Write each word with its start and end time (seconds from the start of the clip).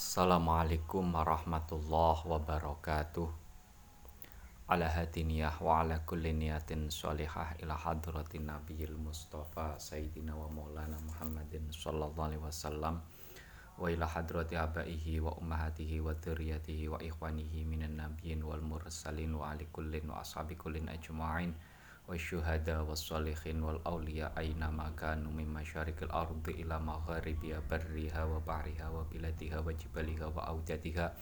Assalamualaikum 0.00 1.12
warahmatullahi 1.12 2.24
wabarakatuh. 2.24 3.28
Ala 4.72 4.88
hadiniyah 4.88 5.60
wa 5.60 5.84
ala 5.84 6.00
kulli 6.08 6.32
niyatin 6.32 6.88
sholihah 6.88 7.60
ila 7.60 7.76
hadratin 7.76 8.48
nabiyil 8.48 8.96
mustafa 8.96 9.76
sayyidina 9.76 10.32
wa 10.32 10.48
maulana 10.48 10.96
muhammadin 11.04 11.68
sallallahu 11.68 12.16
alaihi 12.16 12.40
wasallam 12.40 13.04
wa 13.76 13.92
ila 13.92 14.08
hadrati 14.08 14.56
abaihi 14.56 15.20
wa 15.20 15.36
ummahatihi 15.36 16.00
wa 16.00 16.16
dzurriyyatihi 16.16 16.88
wa 16.88 16.96
ikhwanihi 16.96 17.68
minan 17.68 18.00
nabiyyin 18.00 18.40
wal 18.40 18.64
mursalin 18.64 19.36
wa 19.36 19.52
ali 19.52 19.68
kullin 19.68 20.08
wa 20.08 20.24
ashabi 20.24 20.56
kullin 20.56 20.88
ajma'in 20.88 21.52
wa 22.10 22.18
syuhada 22.18 22.82
wa 22.82 22.98
salihin 22.98 23.62
wal 23.62 23.78
awliya 23.86 24.34
aina 24.34 24.66
makanu 24.66 25.30
min 25.30 25.46
masyarikil 25.46 26.10
ardi 26.10 26.58
ila 26.66 26.82
magharibiha 26.82 27.62
barriha 27.70 28.26
wa 28.26 28.42
bahriha 28.42 28.90
wa 28.90 29.06
biladiha 29.06 29.62
wa 29.62 29.70
jibaliha 29.70 30.26
wa 30.34 30.42
audatiha 30.50 31.14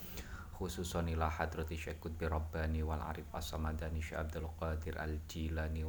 khususan 0.57 1.13
ila 1.13 1.29
hadrati 1.29 1.77
Syekh 1.77 2.01
Qutbi 2.01 2.25
Rabbani 2.25 2.81
wal 2.81 3.05
Arif 3.05 3.29
As-Samadani 3.37 4.01
Syekh 4.01 4.17
Abdul 4.17 4.49
Qadir 4.57 4.97
Al-Jilani 4.97 5.85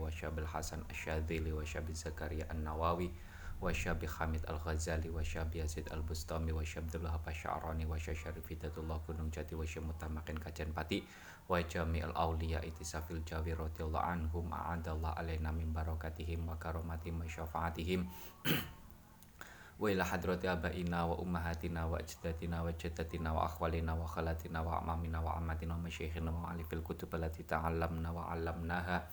wa 3.59 3.76
Syabi 3.76 4.08
Hamid 4.08 4.48
Al-Ghazali 4.48 5.12
wa 5.12 5.20
Syabi 5.20 5.59
Yazid 5.59 5.91
Al-Bustami 5.91 6.55
wa 6.55 6.63
Syabdullah 6.63 7.20
Syarani 7.27 7.84
wa 7.84 7.99
Syarif 7.99 8.48
Hidatullah 8.48 9.04
Gunung 9.04 9.27
Jati 9.27 9.52
wa 9.52 9.68
Syamutamakin 9.68 10.40
Kajen 10.40 10.72
Pati 10.72 11.04
wa 11.52 11.59
Jami 11.68 11.99
Al-Awliya 11.99 12.63
Itisafil 12.63 13.20
Jawi 13.27 13.52
radhiyallahu 13.52 13.99
anhum 13.99 14.48
a'adallah 14.48 15.12
alaina 15.12 15.52
min 15.52 15.76
barakatihim 15.76 16.48
wa 16.48 16.55
karomatihim 16.55 17.20
wa 17.20 17.27
syafaatihim. 17.27 18.08
Wa 19.80 19.88
ila 19.88 20.04
hadrati 20.04 20.44
abaina 20.44 21.07
wa 21.07 21.16
ummahatina 21.23 21.88
wa 21.88 22.04
ajdatina 22.04 22.60
wa 22.68 22.76
jaddatina 22.76 23.32
wa 23.32 23.48
akhwalina 23.48 23.96
wa 23.96 24.04
khalatina 24.04 24.60
wa 24.60 24.76
amamina 24.84 25.23
wa 25.23 25.40
amatina 25.40 25.80
wa 25.80 25.88
masyayikhina 25.88 26.27
wa 26.35 26.51
alifil 26.51 26.84
kutub 26.84 27.07
allati 27.16 27.48
ta'allamna 27.48 28.12
wa 28.12 28.27
'allamnaha 28.27 29.07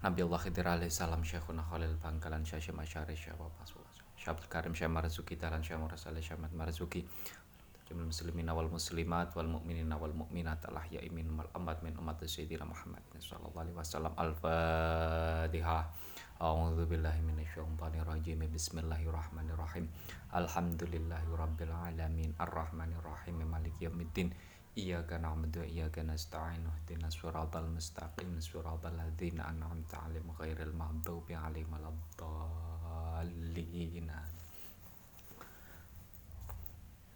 Nabi 0.00 0.24
Allah 0.24 0.40
Khidir 0.40 0.64
alaihi 0.64 0.88
salam 0.88 1.20
Syekhuna 1.20 1.60
Khalil 1.60 1.92
Bangkalan 2.00 2.40
Syekh 2.40 2.72
Masyari 2.72 3.12
Syekh 3.12 3.36
Syekh 4.16 4.32
Abdul 4.32 4.48
Karim 4.48 4.72
Syekh 4.72 4.88
Marzuki 4.88 5.36
Talan 5.36 5.60
Syekh 5.60 5.76
Mursalih 5.76 6.24
Syekh 6.24 6.40
Marzuki 6.56 7.04
Jumlah 7.84 8.06
muslimin 8.06 8.46
wal 8.46 8.70
muslimat 8.70 9.34
wal 9.34 9.50
mu'minin 9.50 9.90
wal 9.90 10.14
mu'minat 10.14 10.62
al 10.70 10.78
ahya'i 10.78 11.10
min 11.10 11.26
wal 11.34 11.50
amwat 11.58 11.82
min 11.82 11.90
umat 11.98 12.22
sayyidina 12.22 12.62
Muhammad 12.62 13.02
sallallahu 13.18 13.66
alaihi 13.66 13.74
wasallam 13.74 14.14
al-fatihah 14.14 15.90
A'udzu 16.40 16.88
billahi 16.88 17.20
minasyaitonir 17.20 18.00
rajim. 18.08 18.40
Bismillahirrahmanirrahim. 18.48 19.92
Alhamdulillahi 20.32 21.28
rabbil 21.36 21.68
alamin. 21.68 22.32
Arrahmanir 22.40 22.96
rahim. 23.04 23.44
Maliki 23.44 23.84
yaumiddin. 23.84 24.32
Iyyaka 24.78 25.18
na'budu 25.18 25.58
wa 25.62 25.66
iyyaka 25.66 26.02
nasta'in. 26.06 26.62
Ihdinas 26.62 27.18
siratal 27.18 27.66
mustaqim. 27.66 28.38
Siratal 28.38 28.94
ladzina 28.94 29.50
an'amta 29.50 30.06
'alaihim 30.06 30.30
ghairil 30.38 30.74
maghdubi 30.74 31.34
'alaihim 31.34 31.74
waladdallin. 31.74 34.10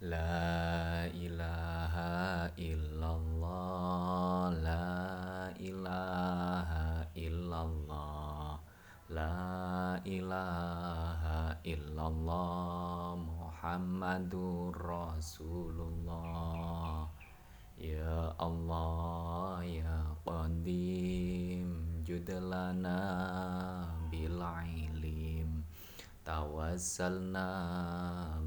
La 0.03 1.07
ilaha 1.15 2.51
illallah. 2.59 4.51
La 4.59 5.47
ilaha 5.55 7.07
illallah. 7.15 8.59
La 9.05 10.01
ilaha 10.01 11.61
illallah 11.61 13.13
Muhammadur 13.21 14.73
Rasulullah 14.73 16.84
Ya 17.85 18.33
Allah 18.41 19.61
ya 19.61 20.09
Qadim 20.25 22.01
Judlana 22.01 22.97
bil 24.09 24.41
ilim. 24.65 25.61
Tawassalna 26.25 27.45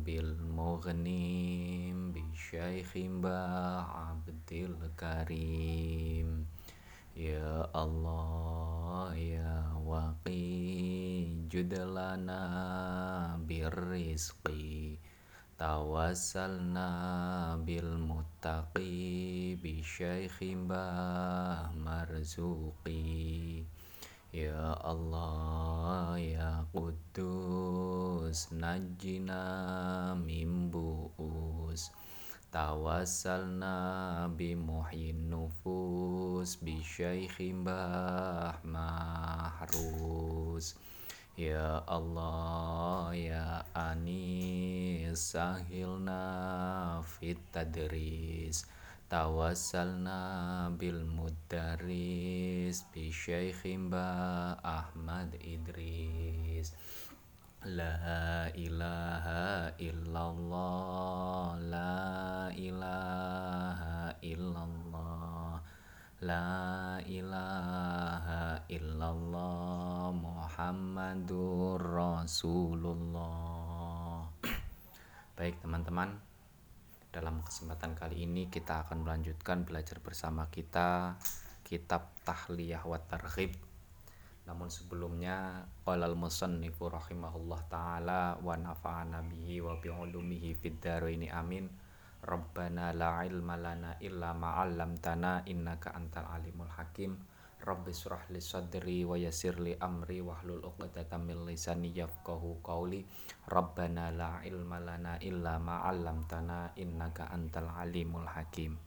bil 0.03 0.35
mughnim 0.43 2.11
Bi 2.11 2.27
syaikhim 2.35 3.23
Abdil 3.23 4.75
Karim. 4.99 6.43
Ya 7.15 7.71
Allah 7.71 9.15
ya 9.15 9.75
Waqi 9.87 11.47
judlana 11.51 12.43
birrizqi 13.43 14.99
Tawassalna 15.59 16.91
bil 17.67 17.99
muttaqi 17.99 18.28
bi 18.39 19.83
syaikhi 19.83 20.55
mbah 20.55 21.75
marzuqi 21.75 23.67
Ya 24.31 24.79
Allah 24.79 26.15
ya 26.21 26.63
Qudus 26.71 28.55
najina 28.55 30.15
min 30.15 30.71
bu'us 30.71 31.91
Tawassalna 32.55 34.31
bi 34.31 34.55
muhyin 34.55 35.35
nufus 35.35 36.63
bi 36.63 36.79
syaikhi 36.79 37.59
mbah 37.59 38.63
mahrus 38.63 39.59
Ya 41.39 41.87
Allah 41.87 43.15
ya 43.15 43.63
Anis 43.71 45.31
sahilna 45.31 46.19
fit 47.07 47.39
tadris. 47.55 48.67
Tawassalna 49.07 50.67
bil 50.75 51.07
mudaris 51.07 52.83
bi 52.91 53.15
syaikhi 53.15 53.79
mbah 53.79 54.59
Ahmad 54.67 55.39
Idris. 55.39 56.75
La 57.71 58.51
ilaha 58.59 59.71
illallah 59.79 61.55
La 61.71 62.51
ilaha 62.51 64.11
illallah. 64.27 65.63
La 66.19 66.99
ilaha 67.07 68.59
illallah 68.67 70.11
Muhammadur 71.09 71.81
Rasulullah 72.21 73.17
Baik 75.41 75.57
teman-teman 75.65 76.13
Dalam 77.09 77.41
kesempatan 77.41 77.97
kali 77.97 78.29
ini 78.29 78.53
kita 78.53 78.85
akan 78.85 79.09
melanjutkan 79.09 79.65
belajar 79.65 80.05
bersama 80.05 80.53
kita 80.53 81.17
Kitab 81.65 82.13
Tahliyah 82.29 82.85
wa 82.85 83.01
Targhib 83.01 83.57
namun 84.45 84.69
sebelumnya 84.69 85.65
qala 85.89 86.05
al-musannifu 86.13 86.93
rahimahullah 86.93 87.61
taala 87.73 88.37
wa 88.45 88.53
nafa'ana 88.61 89.25
bihi 89.25 89.65
wa 89.65 89.81
bi 89.81 89.89
ulumihi 89.89 90.57
fid 90.57 90.81
dharaini 90.81 91.29
amin. 91.29 91.69
Rabbana 92.25 92.97
la 92.97 93.29
ilma 93.29 93.61
lana 93.61 94.01
illa 94.01 94.33
ma 94.33 94.57
'allamtana 94.57 95.45
innaka 95.45 95.93
antal 95.93 96.33
alimul 96.33 96.73
hakim. 96.73 97.21
Rabbi 97.59 97.93
surah 97.95 98.31
li 98.31 98.39
sadri 98.39 99.03
wa 99.03 99.19
yassir 99.19 99.59
li 99.59 99.75
amri 99.79 100.23
wahlul 100.23 100.63
'uqdatam 100.63 101.27
min 101.27 101.47
lisani 101.47 101.95
yafqahu 101.95 102.63
qawli. 102.63 103.07
Rabbana 103.47 104.15
la 104.15 104.43
ilma 104.47 104.79
lana 104.79 105.19
illa 105.19 105.59
ma 105.59 105.87
'allamtana 105.87 106.75
innaka 106.79 107.31
antal 107.31 107.71
alimul 107.75 108.27
hakim. 108.27 108.79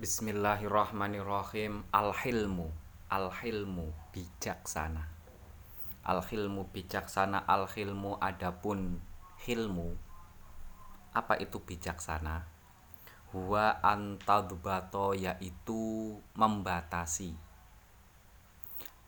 Bismillahirrahmanirrahim. 0.00 1.84
Al-hilmu 1.92 2.90
al-hilmu 3.10 3.90
bijaksana 4.14 5.02
al-hilmu 6.06 6.70
bijaksana 6.70 7.42
al-hilmu 7.42 8.22
adapun 8.22 9.02
hilmu 9.42 9.98
apa 11.10 11.34
itu 11.42 11.58
bijaksana 11.58 12.46
huwa 13.34 13.82
antadbato 13.82 15.18
yaitu 15.18 16.14
membatasi 16.38 17.34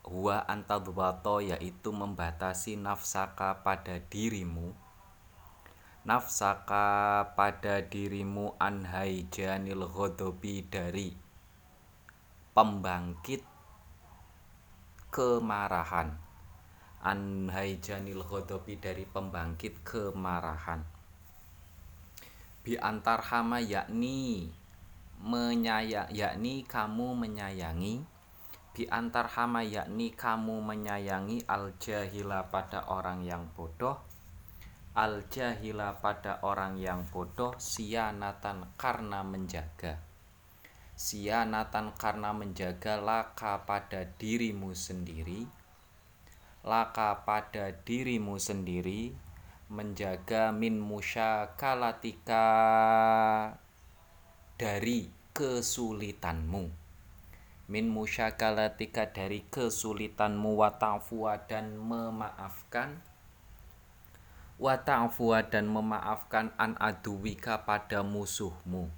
huwa 0.03 0.43
antadbato 0.49 1.39
yaitu 1.39 1.95
membatasi 1.95 2.75
nafsaka 2.77 3.63
pada 3.63 4.03
dirimu. 4.03 4.75
Nafsaka 6.03 7.23
pada 7.39 7.79
dirimu 7.87 8.59
anhaijanil 8.59 9.87
ghodobi 9.87 10.67
dari 10.67 11.15
pembangkit 12.51 13.47
kemarahan. 15.15 16.19
Anhaijanil 17.07 18.27
ghodobi 18.27 18.75
dari 18.83 19.07
pembangkit 19.07 19.87
kemarahan. 19.87 20.83
Bi 22.67 22.79
antar 22.79 23.23
hama 23.31 23.63
yakni 23.63 24.51
menyayang 25.23 26.11
yakni 26.11 26.67
kamu 26.67 27.15
menyayangi 27.15 28.03
bi 28.73 28.89
antar 28.89 29.29
hama 29.37 29.61
yakni 29.61 30.17
kamu 30.17 30.65
menyayangi 30.65 31.45
al 31.49 31.77
jahila 31.77 32.49
pada 32.49 32.89
orang 32.89 33.23
yang 33.23 33.49
bodoh 33.53 34.01
al 34.97 35.25
jahila 35.29 35.97
pada 36.01 36.41
orang 36.45 36.77
yang 36.77 37.09
bodoh 37.09 37.57
sianatan 37.57 38.77
karena 38.77 39.25
menjaga. 39.25 40.01
Sianatan 40.93 41.97
karena 41.97 42.37
menjaga 42.37 43.01
laka 43.01 43.65
pada 43.65 44.05
dirimu 44.05 44.77
sendiri 44.77 45.63
laka 46.63 47.27
pada 47.27 47.75
dirimu 47.75 48.39
sendiri 48.39 49.11
menjaga 49.73 50.55
min 50.55 50.79
musyakalatika 50.79 52.47
dari 54.55 55.11
kesulitanmu 55.35 56.82
min 57.73 57.89
musyakalatika 57.89 59.09
dari 59.09 59.49
kesulitanmu 59.49 60.61
wa 60.61 60.69
dan 61.49 61.73
memaafkan. 61.81 63.01
Wa 64.61 64.77
dan 64.85 65.65
memaafkan 65.73 66.53
an 66.61 66.77
aduwika 66.77 67.65
pada 67.65 68.05
musuhmu. 68.05 68.93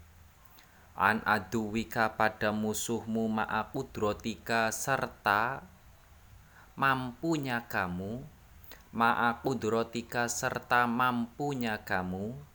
An 0.98 1.22
aduwika 1.22 2.18
pada 2.18 2.50
musuhmu 2.50 3.30
ma'a 3.30 3.70
kudrotika 3.70 4.74
serta 4.74 5.62
mampunya 6.74 7.62
kamu. 7.70 8.26
Ma'a 8.90 9.38
kudrotika 9.38 10.26
serta 10.26 10.90
mampunya 10.90 11.78
kamu 11.86 12.53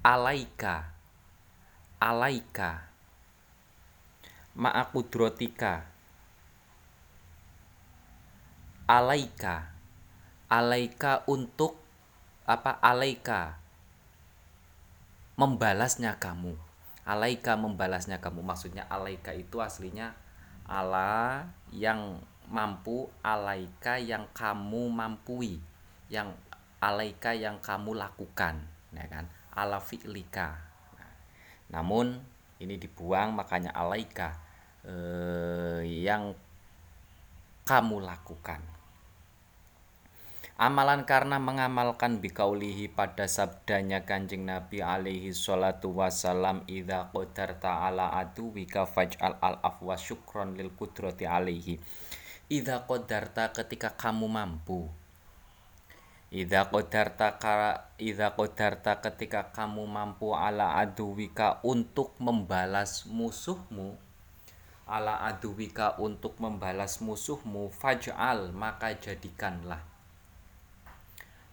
alaika. 0.00 0.96
Alaika. 2.00 2.88
Ma'a 4.56 4.88
kudrotika 4.88 5.84
alaika. 8.90 9.70
Alaika 10.50 11.22
untuk 11.30 11.78
apa 12.48 12.80
alaika. 12.82 13.60
Membalasnya 15.38 16.18
kamu. 16.18 16.58
Alaika 17.06 17.54
membalasnya 17.54 18.18
kamu. 18.18 18.42
Maksudnya 18.42 18.88
alaika 18.90 19.30
itu 19.36 19.62
aslinya 19.62 20.16
ala 20.66 21.46
yang 21.70 22.18
mampu 22.50 23.08
alaika 23.22 24.02
yang 24.02 24.26
kamu 24.34 24.90
mampui. 24.90 25.62
Yang 26.10 26.34
alaika 26.82 27.36
yang 27.36 27.60
kamu 27.62 27.94
lakukan 27.94 28.64
ya 28.90 29.06
kan 29.06 29.28
ala 29.54 29.82
fi'lika. 29.82 30.48
Nah, 30.96 31.12
namun 31.74 32.20
ini 32.60 32.76
dibuang 32.76 33.32
makanya 33.32 33.72
alaika 33.72 34.36
eh, 34.84 35.82
yang 35.86 36.36
kamu 37.64 38.02
lakukan. 38.02 38.60
Amalan 40.60 41.08
karena 41.08 41.40
mengamalkan 41.40 42.20
bikaulihi 42.20 42.92
pada 42.92 43.24
sabdanya 43.24 44.04
kanjeng 44.04 44.44
Nabi 44.44 44.84
alaihi 44.84 45.32
salatu 45.32 45.96
wassalam 45.96 46.68
Idha 46.68 47.08
qadar 47.08 47.56
ta'ala 47.56 48.12
wika 48.36 48.84
faj'al 48.84 49.40
al 49.40 49.56
afwa 49.64 49.96
syukron 49.96 50.60
lil 50.60 50.68
kudrati 50.76 51.24
alaihi. 51.24 51.80
Idha 52.52 52.84
qadarta 52.84 53.56
ketika 53.56 53.96
kamu 53.96 54.28
mampu 54.28 54.99
Idha 56.30 56.70
qadarta 56.70 57.42
Idha 57.98 58.38
qadarta 58.38 59.02
ketika 59.02 59.50
kamu 59.50 59.82
mampu 59.90 60.30
ala 60.30 60.78
wika 60.94 61.58
untuk 61.66 62.14
membalas 62.22 63.02
musuhmu 63.10 63.98
ala 64.90 65.38
wika 65.42 65.94
untuk 66.02 66.38
membalas 66.42 66.98
musuhmu 66.98 67.70
faj'al 67.70 68.50
maka 68.50 68.94
jadikanlah. 68.98 69.78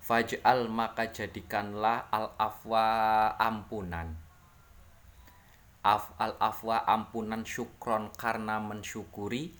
Faj'al 0.02 0.66
maka 0.70 1.14
jadikanlah 1.14 2.10
al 2.10 2.34
afwa 2.42 2.86
ampunan. 3.38 4.18
Af 5.86 6.14
al 6.18 6.34
afwa 6.42 6.82
ampunan 6.86 7.46
syukron 7.46 8.10
karena 8.18 8.58
mensyukuri 8.58 9.54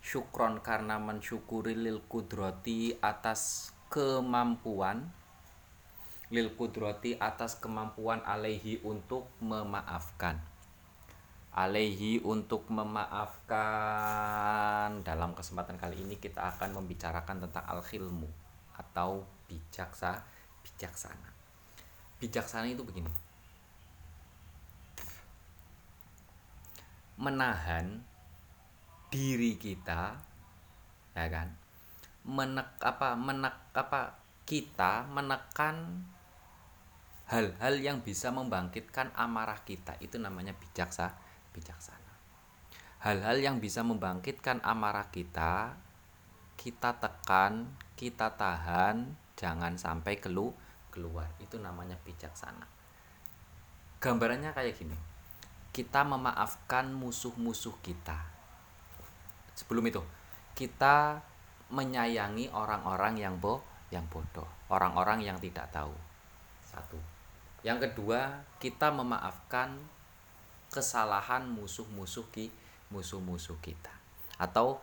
Syukron 0.00 0.64
karena 0.64 0.96
mensyukuri 0.96 1.76
lil 1.76 2.00
kudroti 2.08 2.96
atas 3.04 3.72
kemampuan 3.92 5.12
Lil 6.30 6.54
kudroti 6.54 7.18
atas 7.18 7.58
kemampuan 7.58 8.22
alaihi 8.22 8.78
untuk 8.86 9.26
memaafkan. 9.42 10.38
Alaihi 11.50 12.22
untuk 12.22 12.70
memaafkan. 12.70 13.58
Dalam 15.02 15.34
kesempatan 15.34 15.74
kali 15.74 16.06
ini 16.06 16.22
kita 16.22 16.54
akan 16.54 16.78
membicarakan 16.78 17.42
tentang 17.42 17.66
al-khilmu 17.66 18.30
atau 18.78 19.26
bijaksa 19.50 20.22
bijaksana. 20.62 21.34
Bijaksana 22.22 22.70
itu 22.70 22.86
begini. 22.86 23.10
Menahan 27.18 28.06
diri 29.10 29.58
kita 29.58 30.14
ya 31.18 31.26
kan? 31.26 31.50
Menek 32.24 32.78
apa 32.78 33.18
menek 33.18 33.74
apa 33.74 34.22
kita 34.46 35.10
menekan 35.10 36.06
hal-hal 37.26 37.74
yang 37.82 37.98
bisa 38.06 38.30
membangkitkan 38.30 39.10
amarah 39.18 39.66
kita. 39.66 39.98
Itu 39.98 40.22
namanya 40.22 40.54
bijaksa 40.54 41.18
bijaksana. 41.50 42.14
Hal-hal 43.02 43.42
yang 43.42 43.58
bisa 43.58 43.82
membangkitkan 43.82 44.62
amarah 44.62 45.10
kita 45.10 45.74
kita 46.54 47.00
tekan 47.00 47.72
kita 47.96 48.36
tahan 48.36 49.16
jangan 49.34 49.74
sampai 49.74 50.22
kelu 50.22 50.54
keluar. 50.94 51.34
Itu 51.42 51.58
namanya 51.58 51.98
bijaksana. 52.06 52.66
Gambarannya 53.98 54.54
kayak 54.54 54.74
gini. 54.78 54.98
Kita 55.70 56.02
memaafkan 56.02 56.90
musuh-musuh 56.90 57.78
kita 57.78 58.39
sebelum 59.60 59.84
itu 59.92 60.00
kita 60.56 61.20
menyayangi 61.68 62.48
orang-orang 62.56 63.20
yang 63.20 63.36
bo 63.36 63.60
yang 63.92 64.08
bodoh 64.08 64.48
orang-orang 64.72 65.20
yang 65.20 65.36
tidak 65.36 65.68
tahu 65.68 65.92
satu 66.64 66.96
yang 67.60 67.76
kedua 67.76 68.40
kita 68.56 68.88
memaafkan 68.88 69.76
kesalahan 70.72 71.44
musuh-musuh 71.44 72.24
ki 72.32 72.48
musuh-musuh 72.88 73.60
kita 73.60 73.92
atau 74.40 74.80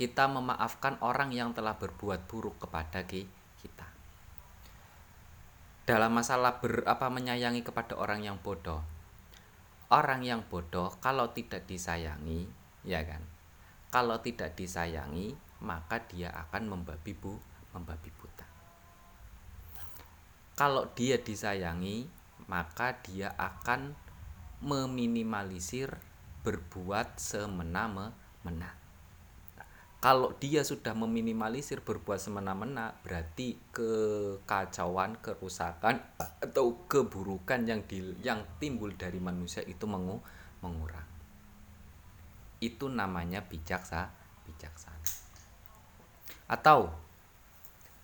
kita 0.00 0.30
memaafkan 0.32 0.96
orang 1.04 1.28
yang 1.28 1.52
telah 1.52 1.76
berbuat 1.76 2.24
buruk 2.24 2.56
kepada 2.56 3.04
kita. 3.04 3.84
Dalam 5.84 6.16
masalah 6.16 6.56
berapa 6.56 7.12
menyayangi 7.12 7.60
kepada 7.60 8.00
orang 8.00 8.24
yang 8.24 8.40
bodoh. 8.40 8.80
Orang 9.92 10.24
yang 10.24 10.46
bodoh 10.48 10.96
kalau 11.04 11.28
tidak 11.36 11.68
disayangi, 11.68 12.48
ya 12.86 13.04
kan? 13.04 13.20
Kalau 13.90 14.22
tidak 14.22 14.54
disayangi, 14.54 15.34
maka 15.66 16.02
dia 16.06 16.30
akan 16.30 16.78
membabi 16.78 17.10
bu, 17.12 17.34
membabi 17.74 18.10
buta. 18.14 18.46
Kalau 20.54 20.88
dia 20.94 21.18
disayangi, 21.18 22.06
maka 22.46 23.02
dia 23.02 23.34
akan 23.34 23.98
meminimalisir 24.62 25.98
berbuat 26.46 27.18
semena-mena 27.18 28.80
kalau 30.00 30.32
dia 30.40 30.64
sudah 30.64 30.96
meminimalisir 30.96 31.84
berbuat 31.84 32.16
semena-mena 32.16 32.96
berarti 33.04 33.60
kekacauan 33.68 35.20
kerusakan 35.20 36.00
atau 36.16 36.88
keburukan 36.88 37.68
yang 37.68 37.84
di, 37.84 38.16
yang 38.24 38.40
timbul 38.56 38.88
dari 38.96 39.20
manusia 39.20 39.60
itu 39.68 39.84
mengu, 39.84 40.24
mengurang 40.64 41.09
itu 42.60 42.92
namanya 42.92 43.44
bijaksa 43.48 44.12
bijaksana. 44.44 45.08
Atau 46.46 46.92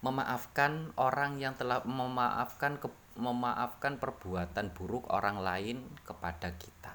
memaafkan 0.01 0.93
orang 0.97 1.37
yang 1.37 1.57
telah 1.57 1.85
memaafkan 1.85 2.81
ke, 2.81 2.89
memaafkan 3.21 4.01
perbuatan 4.01 4.73
buruk 4.73 5.09
orang 5.13 5.41
lain 5.41 5.85
kepada 6.09 6.57
kita. 6.57 6.95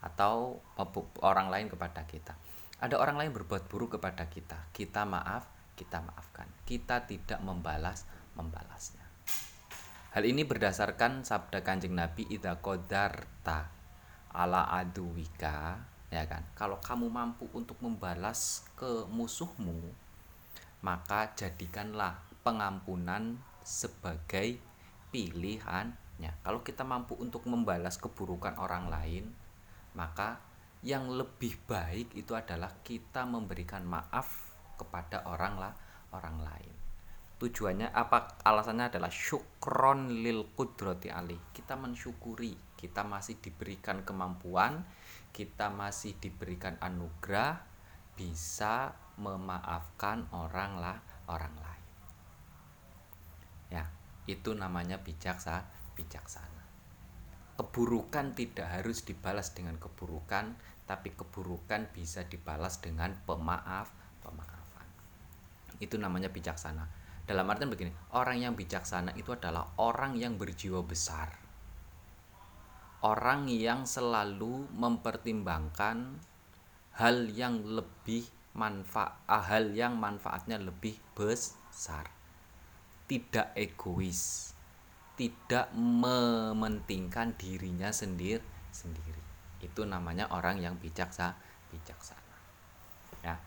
Atau 0.00 0.60
orang 1.20 1.52
lain 1.52 1.68
kepada 1.68 2.04
kita. 2.08 2.36
Ada 2.76 3.00
orang 3.00 3.16
lain 3.20 3.32
berbuat 3.32 3.68
buruk 3.68 3.96
kepada 4.00 4.28
kita. 4.28 4.68
Kita 4.72 5.04
maaf 5.08 5.48
kita 5.76 6.00
maafkan. 6.00 6.48
Kita 6.64 7.04
tidak 7.04 7.40
membalas 7.44 8.08
membalasnya. 8.36 9.04
Hal 10.16 10.24
ini 10.24 10.48
berdasarkan 10.48 11.28
sabda 11.28 11.60
kanjeng 11.60 11.92
nabi 11.92 12.24
ida 12.32 12.56
kodarta 12.56 13.68
ala 14.32 14.68
aduwika 14.72 15.76
ya 16.16 16.24
kan? 16.24 16.42
Kalau 16.56 16.80
kamu 16.80 17.12
mampu 17.12 17.44
untuk 17.52 17.76
membalas 17.84 18.64
ke 18.72 19.04
musuhmu 19.12 20.06
maka 20.84 21.32
jadikanlah 21.34 22.20
pengampunan 22.44 23.40
sebagai 23.66 24.60
pilihannya 25.10 26.32
kalau 26.44 26.60
kita 26.62 26.86
mampu 26.86 27.18
untuk 27.18 27.48
membalas 27.48 27.98
keburukan 27.98 28.54
orang 28.60 28.86
lain 28.86 29.34
maka 29.96 30.38
yang 30.84 31.08
lebih 31.10 31.56
baik 31.66 32.14
itu 32.14 32.36
adalah 32.36 32.70
kita 32.84 33.26
memberikan 33.26 33.82
maaf 33.82 34.54
kepada 34.76 35.24
orang 35.26 35.56
lah 35.56 35.74
orang 36.12 36.38
lain. 36.38 36.74
Tujuannya 37.36 37.90
apa? 37.92 38.38
Alasannya 38.44 38.92
adalah 38.92 39.10
syukron 39.10 40.22
lil 40.22 40.52
kudroti 40.54 41.10
ali 41.10 41.36
kita 41.50 41.74
mensyukuri 41.74 42.54
kita 42.76 43.02
masih 43.02 43.40
diberikan 43.40 44.04
kemampuan 44.04 44.84
kita 45.36 45.68
masih 45.68 46.16
diberikan 46.16 46.80
anugerah 46.80 47.60
bisa 48.16 48.96
memaafkan 49.20 50.24
orang 50.32 50.80
lah 50.80 50.96
orang 51.28 51.52
lain. 51.60 51.86
Ya 53.68 53.84
itu 54.24 54.56
namanya 54.56 55.04
bijaksa 55.04 55.68
bijaksana. 55.92 56.64
Keburukan 57.60 58.32
tidak 58.32 58.80
harus 58.80 59.04
dibalas 59.04 59.52
dengan 59.52 59.76
keburukan 59.76 60.56
tapi 60.88 61.12
keburukan 61.12 61.92
bisa 61.92 62.24
dibalas 62.24 62.80
dengan 62.80 63.12
pemaaf 63.28 63.92
pemaafan. 64.24 64.88
Itu 65.84 66.00
namanya 66.00 66.32
bijaksana. 66.32 66.88
Dalam 67.26 67.44
artian 67.50 67.68
begini, 67.68 67.92
orang 68.16 68.40
yang 68.40 68.54
bijaksana 68.56 69.12
itu 69.18 69.36
adalah 69.36 69.76
orang 69.82 70.16
yang 70.16 70.40
berjiwa 70.40 70.80
besar. 70.86 71.45
Orang 73.06 73.46
yang 73.46 73.86
selalu 73.86 74.66
mempertimbangkan 74.74 76.18
hal 76.98 77.30
yang 77.30 77.62
lebih 77.62 78.26
manfaat 78.58 79.14
hal 79.30 79.70
yang 79.70 79.94
manfaatnya 79.94 80.58
lebih 80.58 80.98
besar. 81.14 82.10
Tidak 83.06 83.54
egois. 83.54 84.50
Tidak 85.14 85.70
mementingkan 85.78 87.38
dirinya 87.38 87.94
sendiri 87.94 88.56
sendiri. 88.76 89.22
Itu 89.64 89.88
namanya 89.88 90.28
orang 90.28 90.60
yang 90.60 90.76
bijaksana, 90.76 91.32
bijaksana. 91.72 92.36
Ya. 93.24 93.40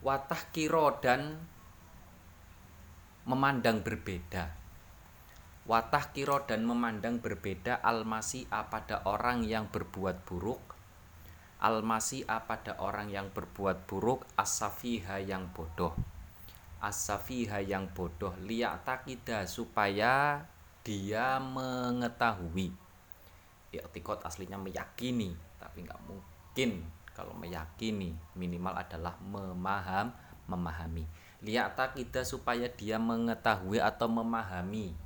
Watah 0.00 0.42
kiro 0.54 0.96
dan 1.04 1.36
memandang 3.28 3.84
berbeda. 3.84 4.57
Watah 5.68 6.16
kiro 6.16 6.48
dan 6.48 6.64
memandang 6.64 7.20
berbeda 7.20 7.84
almasi 7.84 8.48
pada 8.48 9.04
orang 9.04 9.44
yang 9.44 9.68
berbuat 9.68 10.24
buruk. 10.24 10.64
Almasi 11.60 12.24
pada 12.24 12.80
orang 12.80 13.12
yang 13.12 13.28
berbuat 13.28 13.84
buruk 13.84 14.24
asafiha 14.40 15.20
yang 15.20 15.52
bodoh. 15.52 15.92
Asafiha 16.80 17.60
yang 17.60 17.92
bodoh 17.92 18.32
liak 18.40 18.80
takida 18.88 19.44
supaya 19.44 20.40
dia 20.80 21.36
mengetahui. 21.36 22.72
Iktikot 23.68 24.24
aslinya 24.24 24.56
meyakini, 24.56 25.36
tapi 25.60 25.84
nggak 25.84 26.00
mungkin 26.08 26.80
kalau 27.12 27.36
meyakini 27.36 28.16
minimal 28.40 28.72
adalah 28.72 29.20
memaham 29.20 30.16
memahami 30.48 31.04
liata 31.44 31.92
kita 31.92 32.24
supaya 32.24 32.72
dia 32.72 32.96
mengetahui 32.96 33.84
atau 33.84 34.08
memahami 34.08 34.96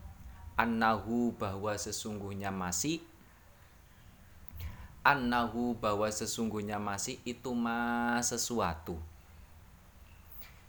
annahu 0.63 1.35
bahwa 1.35 1.75
sesungguhnya 1.75 2.55
masih 2.55 3.03
annahu 5.03 5.75
bahwa 5.83 6.07
sesungguhnya 6.07 6.79
masih 6.79 7.19
itu 7.27 7.51
ma 7.51 8.23
sesuatu. 8.23 8.95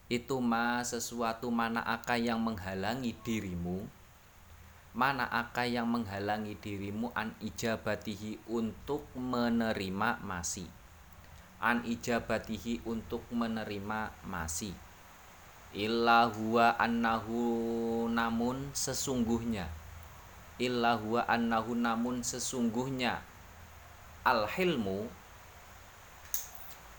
Itu 0.09 0.41
ma 0.41 0.81
sesuatu 0.81 1.53
mana 1.53 1.85
akan 1.85 2.19
yang 2.19 2.39
menghalangi 2.41 3.13
dirimu? 3.21 3.85
Mana 4.93 5.25
akan 5.25 5.67
yang 5.69 5.88
menghalangi 5.89 6.53
dirimu 6.57 7.09
an 7.17 7.33
ijabatihi 7.41 8.45
untuk 8.50 9.05
menerima 9.17 10.21
masih? 10.21 10.69
An 11.57 11.81
ijabatihi 11.85 12.85
untuk 12.85 13.25
menerima 13.33 14.13
masih. 14.25 14.73
Illa 15.73 16.29
huwa 16.29 16.77
annahu 16.77 18.05
namun 18.13 18.69
sesungguhnya 18.77 19.82
illa 20.62 20.93
huwa 20.98 21.25
annahu 21.25 21.74
namun 21.74 22.22
sesungguhnya. 22.22 23.25
Al 24.24 24.48
hilmu 24.48 25.10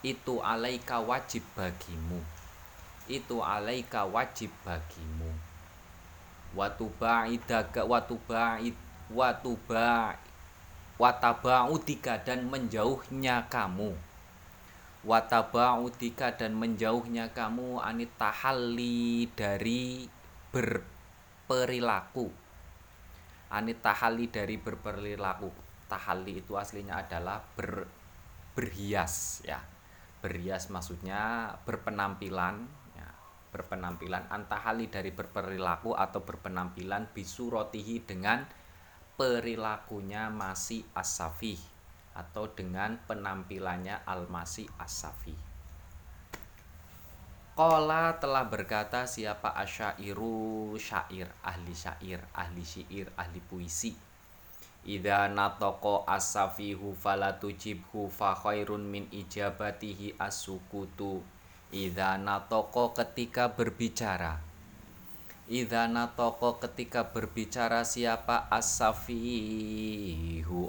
itu 0.05 0.43
alaika 0.45 1.01
wajib 1.01 1.41
bagimu. 1.57 2.21
Itu 3.09 3.41
alaika 3.41 4.05
wajib 4.05 4.53
bagimu. 4.67 5.33
Watu 6.55 6.93
ba'idaka 7.01 7.83
watu 7.83 8.21
ba'id 8.29 8.77
watu 9.11 9.59
ba' 9.67 10.15
wataba'udika 11.01 12.23
dan 12.23 12.47
menjauhnya 12.47 13.49
kamu. 13.51 13.97
Wataba'udika 15.05 16.39
dan 16.39 16.55
menjauhnya 16.55 17.33
kamu 17.35 17.83
anit 17.83 18.13
tahalli 18.17 19.29
dari 19.35 20.09
berperilaku 20.55 22.44
anit 23.55 23.79
tahalli 23.79 24.27
dari 24.27 24.59
berperilaku. 24.59 25.49
Tahalli 25.87 26.43
itu 26.43 26.59
aslinya 26.59 26.99
adalah 27.07 27.39
ber, 27.39 27.87
berhias 28.59 29.47
ya. 29.47 29.63
Berhias 30.19 30.69
maksudnya 30.75 31.55
berpenampilan 31.63 32.67
ya. 32.99 33.09
Berpenampilan. 33.55 34.27
Antahali 34.29 34.91
dari 34.91 35.15
berperilaku 35.15 35.95
atau 35.95 36.27
berpenampilan 36.27 37.15
bisurotihi 37.15 38.03
dengan 38.03 38.43
perilakunya 39.15 40.27
masih 40.35 40.83
asafih 40.99 41.59
atau 42.15 42.51
dengan 42.51 42.99
penampilannya 43.07 44.03
Al-Masih 44.03 44.67
As-Safi. 44.79 45.54
Kola 47.55 48.19
telah 48.19 48.51
berkata 48.51 49.07
siapa 49.07 49.55
asyairu 49.55 50.75
syair, 50.75 51.31
ahli 51.39 51.71
syair, 51.71 52.19
ahli 52.35 52.67
syair, 52.67 53.07
ahli 53.15 53.39
puisi. 53.39 53.95
Idza 54.83 55.31
natoko 55.31 56.03
as-safihu 56.03 56.99
fala 56.99 57.39
tujibhu 57.39 58.11
fa 58.11 58.35
khairun 58.35 58.83
min 58.83 59.07
ijabatihi 59.07 60.19
as-sukutu. 60.19 61.23
Idza 61.71 62.19
natoko 62.19 62.91
ketika 62.91 63.55
berbicara. 63.55 64.43
Idza 65.47 65.87
natoko 65.87 66.59
ketika 66.59 67.07
berbicara 67.07 67.87
siapa 67.87 68.51
asafihu 68.51 69.15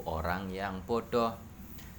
orang 0.06 0.54
yang 0.54 0.86
bodoh 0.86 1.45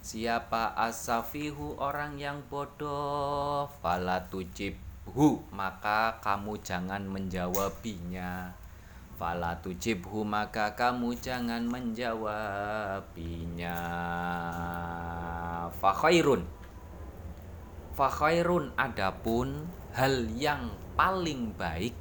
Siapa 0.08 0.72
asafihu 0.72 1.76
orang 1.84 2.16
yang 2.16 2.40
bodoh? 2.48 3.68
Fala 3.84 4.24
tujibhu 4.32 5.44
maka 5.52 6.24
kamu 6.24 6.64
jangan 6.64 7.04
menjawabinya. 7.04 8.56
Fala 9.20 9.60
tujibhu 9.60 10.24
maka 10.24 10.80
kamu 10.80 11.12
jangan 11.20 11.68
menjawabinya. 11.68 13.76
Fakhairun 15.76 16.48
Fakhairun 17.92 18.72
adapun 18.80 19.68
hal 19.92 20.24
yang 20.32 20.72
paling 20.96 21.52
baik. 21.60 22.00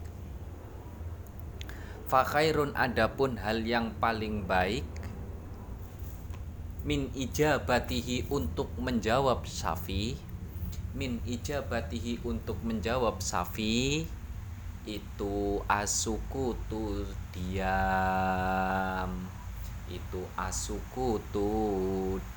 Fakhairun 2.07 2.71
adapun 2.79 3.35
hal 3.43 3.67
yang 3.67 3.91
paling 3.99 4.47
baik 4.47 4.96
min 6.87 7.11
ijabatihi 7.13 8.31
untuk 8.31 8.71
menjawab 8.79 9.43
safi. 9.45 10.15
Min 10.95 11.19
ijabatihi 11.27 12.23
untuk 12.25 12.57
menjawab 12.65 13.21
safi 13.21 14.07
itu 14.87 15.59
asuku 15.67 16.55
tu 16.71 17.03
diam 17.35 19.11
itu 19.91 20.23
asuku 20.39 21.19
tu 21.35 21.51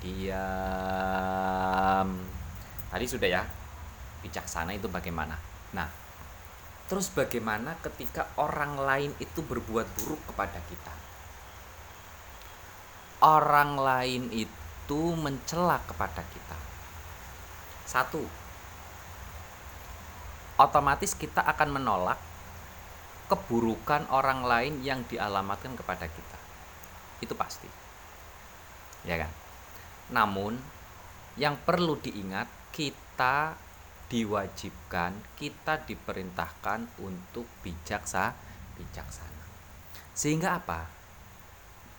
diam 0.02 0.34
tadi 2.90 3.06
sudah 3.06 3.30
ya 3.30 3.46
bijaksana 4.26 4.74
itu 4.74 4.90
bagaimana? 4.90 5.38
Nah 5.72 6.00
Terus 6.90 7.06
bagaimana 7.14 7.78
ketika 7.86 8.26
orang 8.34 8.74
lain 8.74 9.14
itu 9.22 9.46
berbuat 9.46 9.86
buruk 9.94 10.18
kepada 10.26 10.58
kita? 10.66 10.90
Orang 13.20 13.76
lain 13.76 14.32
itu 14.32 15.02
mencela 15.16 15.76
kepada 15.84 16.24
kita. 16.24 16.58
Satu, 17.84 18.24
otomatis 20.56 21.12
kita 21.12 21.44
akan 21.44 21.76
menolak 21.76 22.16
keburukan 23.28 24.08
orang 24.10 24.42
lain 24.42 24.80
yang 24.80 25.04
dialamatkan 25.04 25.76
kepada 25.76 26.08
kita. 26.08 26.38
Itu 27.20 27.36
pasti. 27.36 27.68
Ya 29.04 29.20
kan? 29.20 29.32
Namun 30.10 30.56
yang 31.38 31.60
perlu 31.60 32.00
diingat 32.00 32.48
kita 32.74 33.54
diwajibkan 34.10 35.38
kita 35.38 35.86
diperintahkan 35.86 36.98
untuk 36.98 37.46
bijaksa 37.62 38.34
bijaksana 38.74 39.46
sehingga 40.18 40.58
apa 40.58 40.90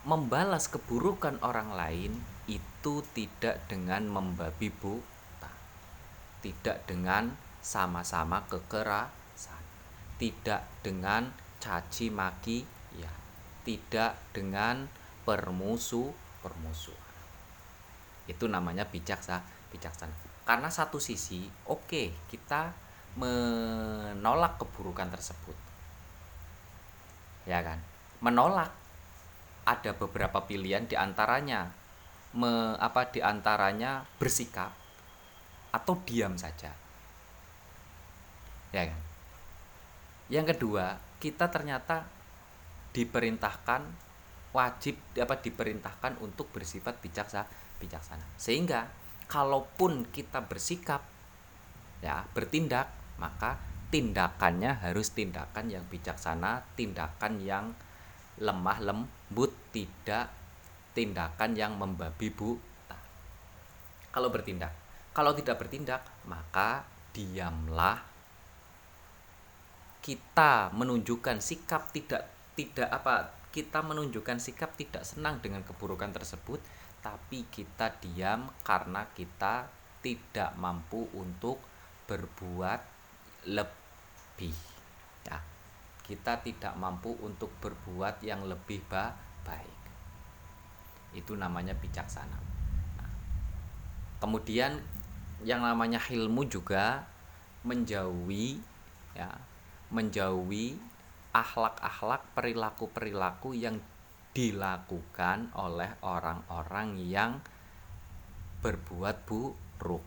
membalas 0.08 0.70
keburukan 0.72 1.38
orang 1.46 1.77
lain 1.77 2.12
itu 2.50 3.05
tidak 3.13 3.62
dengan 3.70 4.10
membabi 4.10 4.74
buta 4.74 5.51
tidak 6.41 6.84
dengan 6.89 7.38
sama-sama 7.62 8.41
kekerasan 8.50 9.63
tidak 10.17 10.65
dengan 10.81 11.29
caci 11.62 12.10
maki 12.10 12.65
ya 12.98 13.13
tidak 13.62 14.17
dengan 14.34 14.89
permusuh 15.22 16.10
permusuhan 16.41 17.12
itu 18.31 18.46
namanya 18.48 18.88
bijaksana 18.88 19.41
bijaksana. 19.72 20.13
Karena 20.43 20.67
satu 20.67 21.00
sisi 21.00 21.48
oke 21.72 21.88
okay, 21.88 22.08
kita 22.27 22.75
menolak 23.15 24.60
keburukan 24.60 25.08
tersebut. 25.10 25.55
Ya 27.48 27.63
kan? 27.63 27.79
Menolak 28.22 28.70
ada 29.65 29.94
beberapa 29.94 30.44
pilihan 30.46 30.89
di 30.89 30.98
antaranya 30.98 31.70
me, 32.34 32.75
apa 32.80 33.12
di 33.12 33.20
antaranya 33.22 34.06
bersikap 34.18 34.74
atau 35.72 35.96
diam 36.03 36.36
saja. 36.36 36.72
Ya 38.72 38.84
kan? 38.88 39.01
Yang 40.32 40.56
kedua 40.56 41.00
kita 41.20 41.51
ternyata 41.51 42.08
diperintahkan 42.91 43.82
wajib 44.51 45.00
apa 45.15 45.39
diperintahkan 45.39 46.20
untuk 46.20 46.51
bersifat 46.51 47.00
bijaksana 47.00 47.48
bijaksana. 47.80 48.25
Sehingga 48.36 48.88
kalaupun 49.32 50.12
kita 50.12 50.44
bersikap 50.44 51.08
ya 52.03 52.25
bertindak 52.36 52.91
maka 53.22 53.62
tindakannya 53.94 54.82
harus 54.82 55.13
tindakan 55.13 55.70
yang 55.70 55.86
bijaksana 55.88 56.65
tindakan 56.75 57.39
yang 57.44 57.65
lemah 58.39 58.79
lembut 58.79 59.51
tidak 59.75 60.31
tindakan 60.95 61.51
yang 61.55 61.75
membabi 61.75 62.31
buta. 62.31 63.00
Kalau 64.11 64.31
bertindak 64.31 64.81
kalau 65.11 65.35
tidak 65.35 65.59
bertindak 65.59 66.07
maka 66.23 66.88
diamlah. 67.11 68.00
Kita 70.01 70.73
menunjukkan 70.73 71.43
sikap 71.43 71.91
tidak 71.93 72.25
tidak 72.57 72.89
apa 72.89 73.35
kita 73.51 73.83
menunjukkan 73.83 74.39
sikap 74.39 74.73
tidak 74.79 75.03
senang 75.03 75.43
dengan 75.43 75.61
keburukan 75.61 76.09
tersebut 76.15 76.63
tapi 77.03 77.45
kita 77.51 77.91
diam 78.01 78.50
karena 78.63 79.05
kita 79.13 79.67
tidak 80.01 80.55
mampu 80.57 81.05
untuk 81.13 81.61
berbuat 82.07 82.81
lebih. 83.51 84.55
Ya 85.27 85.50
kita 86.12 86.44
tidak 86.44 86.75
mampu 86.75 87.15
untuk 87.24 87.48
berbuat 87.63 88.20
yang 88.20 88.44
lebih 88.44 88.84
ba 88.91 89.15
baik 89.48 89.80
itu 91.15 91.39
namanya 91.39 91.72
bijaksana 91.72 92.36
nah, 93.00 93.13
kemudian 94.20 94.75
yang 95.48 95.63
namanya 95.63 96.03
ilmu 96.03 96.44
juga 96.51 97.08
menjauhi 97.63 98.60
ya 99.15 99.32
menjauhi 99.88 100.75
akhlak-akhlak 101.32 102.27
perilaku-perilaku 102.36 103.56
yang 103.56 103.80
dilakukan 104.32 105.51
oleh 105.56 105.91
orang-orang 106.03 106.96
yang 107.03 107.32
berbuat 108.63 109.27
buruk. 109.27 110.06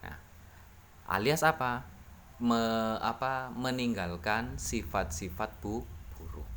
Nah, 0.00 0.16
alias 1.12 1.44
apa? 1.44 1.84
Me, 2.42 2.98
apa 2.98 3.54
meninggalkan 3.54 4.58
sifat-sifat 4.58 5.62
bu, 5.62 5.86
buruk. 6.18 6.50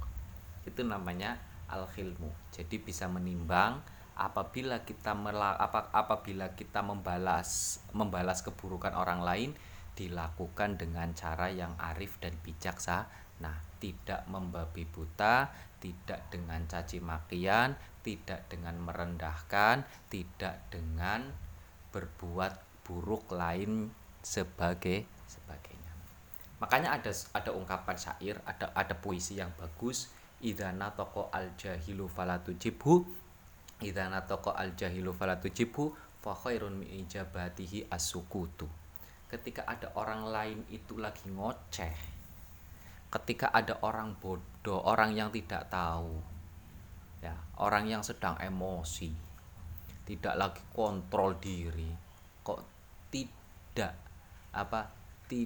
Itu 0.66 0.82
namanya 0.82 1.38
al-khilmu. 1.70 2.34
Jadi 2.50 2.82
bisa 2.82 3.06
menimbang 3.06 3.84
apabila 4.18 4.82
kita 4.82 5.14
mela, 5.14 5.54
apa, 5.54 5.94
apabila 5.94 6.58
kita 6.58 6.82
membalas 6.82 7.78
membalas 7.94 8.42
keburukan 8.42 8.98
orang 8.98 9.22
lain 9.22 9.50
dilakukan 9.94 10.78
dengan 10.82 11.14
cara 11.14 11.50
yang 11.54 11.78
arif 11.78 12.18
dan 12.18 12.34
bijaksana. 12.42 13.10
Nah, 13.38 13.54
tidak 13.78 14.26
membabi 14.26 14.82
buta, 14.90 15.54
tidak 15.78 16.34
dengan 16.34 16.66
caci 16.66 16.98
makian, 16.98 17.78
tidak 18.02 18.50
dengan 18.50 18.82
merendahkan, 18.82 19.86
tidak 20.10 20.58
dengan 20.74 21.30
berbuat 21.94 22.82
buruk 22.82 23.30
lain 23.30 23.94
sebagai 24.26 25.06
sebagainya. 25.30 25.77
Makanya 26.58 26.98
ada 26.98 27.14
ada 27.38 27.52
ungkapan 27.54 27.98
syair, 27.98 28.42
ada 28.42 28.74
ada 28.74 28.94
puisi 28.98 29.38
yang 29.38 29.54
bagus, 29.54 30.10
idana 30.42 30.90
toko 30.90 31.30
al 31.30 31.54
jahilu 31.54 32.10
falatu 32.10 32.58
jibhu, 32.58 33.06
idana 33.86 34.26
toko 34.26 34.54
al 34.58 34.74
jahilu 34.74 35.14
falatu 35.14 35.54
jibhu, 35.54 35.94
fa 36.18 36.34
khairun 36.34 36.82
min 36.82 37.06
ijabatihi 37.06 37.94
asukutu. 37.94 38.66
Ketika 39.28 39.70
ada 39.70 39.94
orang 40.00 40.34
lain 40.34 40.60
itu 40.74 40.98
lagi 40.98 41.30
ngoceh, 41.30 41.96
ketika 43.12 43.54
ada 43.54 43.78
orang 43.86 44.18
bodoh, 44.18 44.82
orang 44.82 45.14
yang 45.14 45.30
tidak 45.30 45.68
tahu, 45.70 46.18
ya, 47.22 47.36
orang 47.62 47.86
yang 47.86 48.02
sedang 48.02 48.40
emosi, 48.40 49.12
tidak 50.08 50.36
lagi 50.40 50.64
kontrol 50.72 51.36
diri, 51.38 51.92
kok 52.42 52.64
tidak 53.12 53.94
apa, 54.56 54.88
ti, 55.28 55.44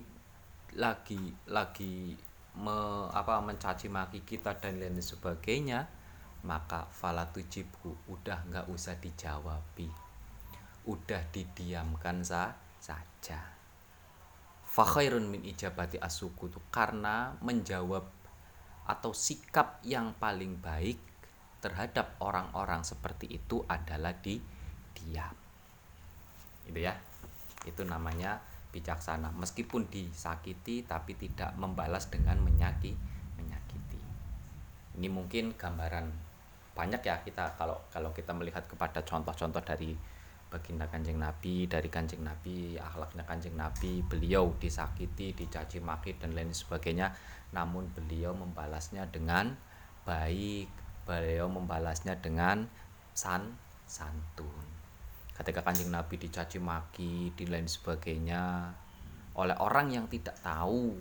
lagi 0.77 1.19
lagi 1.51 2.15
me, 2.55 3.07
apa 3.11 3.39
mencaci 3.43 3.87
maki 3.87 4.23
kita 4.23 4.55
dan 4.59 4.79
lain 4.79 4.99
sebagainya, 4.99 5.87
maka 6.43 6.87
falatujibu 6.91 8.11
udah 8.11 8.47
nggak 8.47 8.67
usah 8.71 8.95
dijawabi, 8.99 9.87
udah 10.87 11.21
didiamkan 11.31 12.23
sa, 12.23 12.55
saja. 12.79 13.39
Fakhairun 14.71 15.27
min 15.27 15.43
ijabati 15.43 15.99
asuku 15.99 16.47
itu 16.47 16.59
karena 16.71 17.35
menjawab 17.43 18.07
atau 18.87 19.11
sikap 19.11 19.83
yang 19.83 20.15
paling 20.15 20.59
baik 20.63 20.99
terhadap 21.59 22.17
orang-orang 22.23 22.81
seperti 22.81 23.29
itu 23.29 23.61
adalah 23.67 24.15
di 24.15 24.39
diam. 24.95 25.35
Itu 26.65 26.79
ya. 26.79 26.95
Itu 27.67 27.85
namanya 27.85 28.41
bijaksana 28.71 29.35
meskipun 29.35 29.87
disakiti 29.91 30.87
tapi 30.87 31.15
tidak 31.19 31.53
membalas 31.59 32.07
dengan 32.07 32.39
menyakiti 32.39 32.95
menyakiti. 33.35 34.01
Ini 34.97 35.07
mungkin 35.11 35.53
gambaran 35.55 36.31
banyak 36.71 37.03
ya 37.03 37.19
kita 37.21 37.59
kalau 37.59 37.75
kalau 37.91 38.15
kita 38.15 38.31
melihat 38.31 38.63
kepada 38.63 39.03
contoh-contoh 39.03 39.59
dari 39.61 39.91
baginda 40.51 40.87
kanjeng 40.87 41.19
Nabi 41.19 41.67
dari 41.67 41.87
kanjeng 41.87 42.23
Nabi 42.23 42.75
akhlaknya 42.75 43.23
kanjeng 43.23 43.55
Nabi 43.55 44.03
beliau 44.03 44.51
disakiti 44.59 45.31
dicaci 45.31 45.79
maki 45.79 46.19
dan 46.19 46.35
lain 46.35 46.51
sebagainya 46.51 47.11
namun 47.55 47.87
beliau 47.91 48.35
membalasnya 48.35 49.07
dengan 49.11 49.55
baik 50.03 50.67
beliau 51.07 51.47
membalasnya 51.47 52.19
dengan 52.19 52.67
san 53.15 53.55
santun 53.87 54.70
ketika 55.41 55.65
kanjeng 55.65 55.89
Nabi 55.89 56.21
dicaci 56.21 56.61
maki 56.61 57.33
di 57.33 57.49
lain 57.49 57.65
sebagainya 57.65 58.69
oleh 59.33 59.57
orang 59.57 59.89
yang 59.89 60.05
tidak 60.05 60.37
tahu 60.45 60.93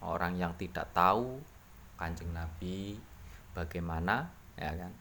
orang 0.00 0.40
yang 0.40 0.56
tidak 0.56 0.88
tahu 0.96 1.44
kanjeng 2.00 2.32
Nabi 2.32 2.96
bagaimana 3.52 4.32
ya 4.56 4.72
kan? 4.72 4.92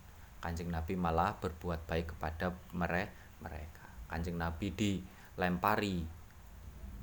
Kanjeng 0.43 0.75
Nabi 0.75 0.99
malah 0.99 1.39
berbuat 1.39 1.88
baik 1.88 2.15
kepada 2.15 2.51
mereka. 2.75 3.88
Kanjeng 4.12 4.36
nabi 4.36 4.75
dilempari 4.75 6.03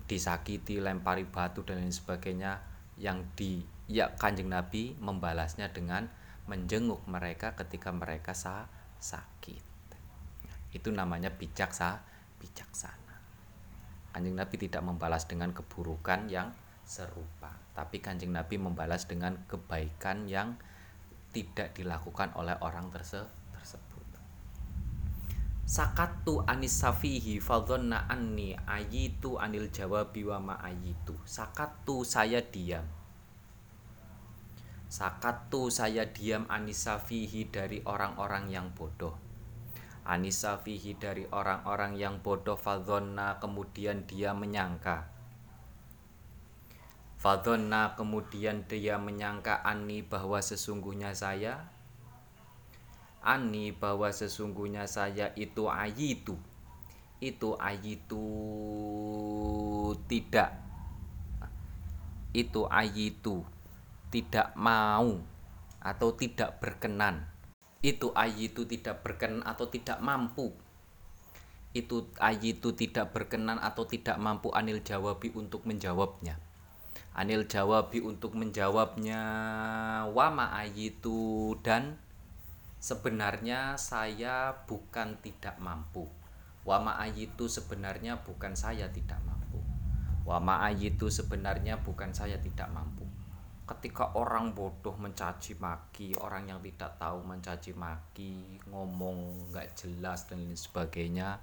disakiti 0.04 0.76
lempari 0.76 1.24
batu 1.24 1.64
dan 1.64 1.80
lain 1.80 1.94
sebagainya 1.94 2.60
yang 3.00 3.24
di 3.32 3.64
ya 3.88 4.12
kanjeng 4.18 4.52
nabi 4.52 4.92
membalasnya 5.00 5.72
dengan 5.72 6.10
menjenguk 6.50 7.00
mereka 7.06 7.54
ketika 7.54 7.94
mereka 7.94 8.34
sa 8.34 8.66
sakit 8.98 9.69
itu 10.70 10.88
namanya 10.94 11.34
bijaksa 11.34 12.02
bijaksana. 12.38 13.16
Kanjeng 14.10 14.34
nabi 14.34 14.56
tidak 14.58 14.82
membalas 14.82 15.26
dengan 15.30 15.54
keburukan 15.54 16.26
yang 16.30 16.50
serupa 16.82 17.60
tapi 17.80 18.02
kanjeng 18.04 18.34
nabi 18.34 18.60
membalas 18.60 19.08
dengan 19.08 19.40
kebaikan 19.48 20.28
yang 20.28 20.60
tidak 21.32 21.72
dilakukan 21.72 22.34
oleh 22.36 22.52
orang 22.60 22.92
tersebut. 22.92 23.32
Sakatu 25.70 26.42
anis 26.50 26.82
safihi 26.82 27.38
fadhonna 27.38 28.10
anni 28.10 28.58
ayitu 28.66 29.38
anil 29.38 29.70
jawabi 29.70 30.26
wa 30.26 30.42
ma 30.42 30.54
ayitu. 30.66 31.14
Sakatu 31.22 32.02
saya 32.02 32.42
diam. 32.42 32.82
Sakatu 34.90 35.70
saya 35.70 36.10
diam 36.10 36.50
anis 36.50 36.90
safihi 36.90 37.54
dari 37.54 37.78
orang-orang 37.86 38.50
yang 38.50 38.74
bodoh 38.74 39.29
anis 40.04 40.42
safihi 40.42 40.98
dari 40.98 41.24
orang-orang 41.30 41.94
yang 41.94 42.18
bodoh 42.18 42.58
fadhonna 42.58 43.38
kemudian 43.38 44.04
dia 44.08 44.34
menyangka. 44.34 45.06
Fadhonna 47.20 47.94
kemudian 47.94 48.64
dia 48.64 48.98
menyangka 48.98 49.60
ani 49.62 50.02
bahwa 50.02 50.40
sesungguhnya 50.42 51.14
saya. 51.14 51.68
Ani 53.20 53.76
bahwa 53.76 54.08
sesungguhnya 54.08 54.88
saya 54.88 55.30
itu 55.36 55.68
ayitu. 55.68 56.40
Itu 57.20 57.54
ayitu 57.60 58.24
tidak. 60.08 60.56
Itu 62.32 62.64
ayitu 62.72 63.44
tidak 64.10 64.56
mau 64.58 65.20
atau 65.80 66.10
tidak 66.18 66.58
berkenan 66.58 67.29
itu 67.80 68.12
ayitu 68.12 68.68
tidak 68.68 69.00
berkenan 69.00 69.40
atau 69.40 69.64
tidak 69.72 70.04
mampu. 70.04 70.52
Itu 71.72 72.12
ayitu 72.20 72.76
tidak 72.76 73.16
berkenan 73.16 73.56
atau 73.56 73.88
tidak 73.88 74.20
mampu 74.20 74.52
anil 74.52 74.84
jawabi 74.84 75.32
untuk 75.32 75.64
menjawabnya. 75.64 76.36
Anil 77.16 77.48
jawabi 77.48 78.04
untuk 78.04 78.36
menjawabnya 78.36 79.22
wama 80.12 80.52
ayitu 80.60 81.56
dan 81.64 81.96
sebenarnya 82.78 83.80
saya 83.80 84.60
bukan 84.68 85.16
tidak 85.24 85.56
mampu. 85.56 86.04
Wama 86.68 87.00
ayitu 87.00 87.48
sebenarnya 87.48 88.20
bukan 88.20 88.52
saya 88.52 88.92
tidak 88.92 89.24
mampu. 89.24 89.56
Wama 90.28 90.60
ayitu 90.68 91.08
sebenarnya 91.08 91.80
bukan 91.80 92.12
saya 92.12 92.36
tidak 92.36 92.68
mampu 92.68 93.09
ketika 93.70 94.18
orang 94.18 94.50
bodoh 94.50 94.98
mencaci 94.98 95.54
maki 95.62 96.18
orang 96.18 96.50
yang 96.50 96.58
tidak 96.58 96.98
tahu 96.98 97.22
mencaci 97.22 97.70
maki 97.72 98.58
ngomong 98.66 99.48
nggak 99.54 99.78
jelas 99.78 100.26
dan 100.26 100.42
lain 100.42 100.58
sebagainya 100.58 101.38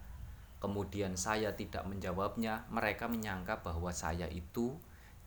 kemudian 0.58 1.14
saya 1.14 1.54
tidak 1.54 1.86
menjawabnya, 1.86 2.66
mereka 2.74 3.06
menyangka 3.06 3.62
bahwa 3.62 3.94
saya 3.94 4.26
itu 4.30 4.74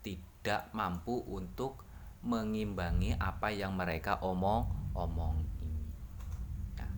tidak 0.03 0.67
mampu 0.75 1.23
untuk 1.29 1.87
mengimbangi 2.21 3.17
apa 3.17 3.49
yang 3.49 3.73
mereka 3.73 4.21
omong 4.21 4.93
omong 4.93 5.41
ini. 5.63 5.87
Nah, 6.77 6.91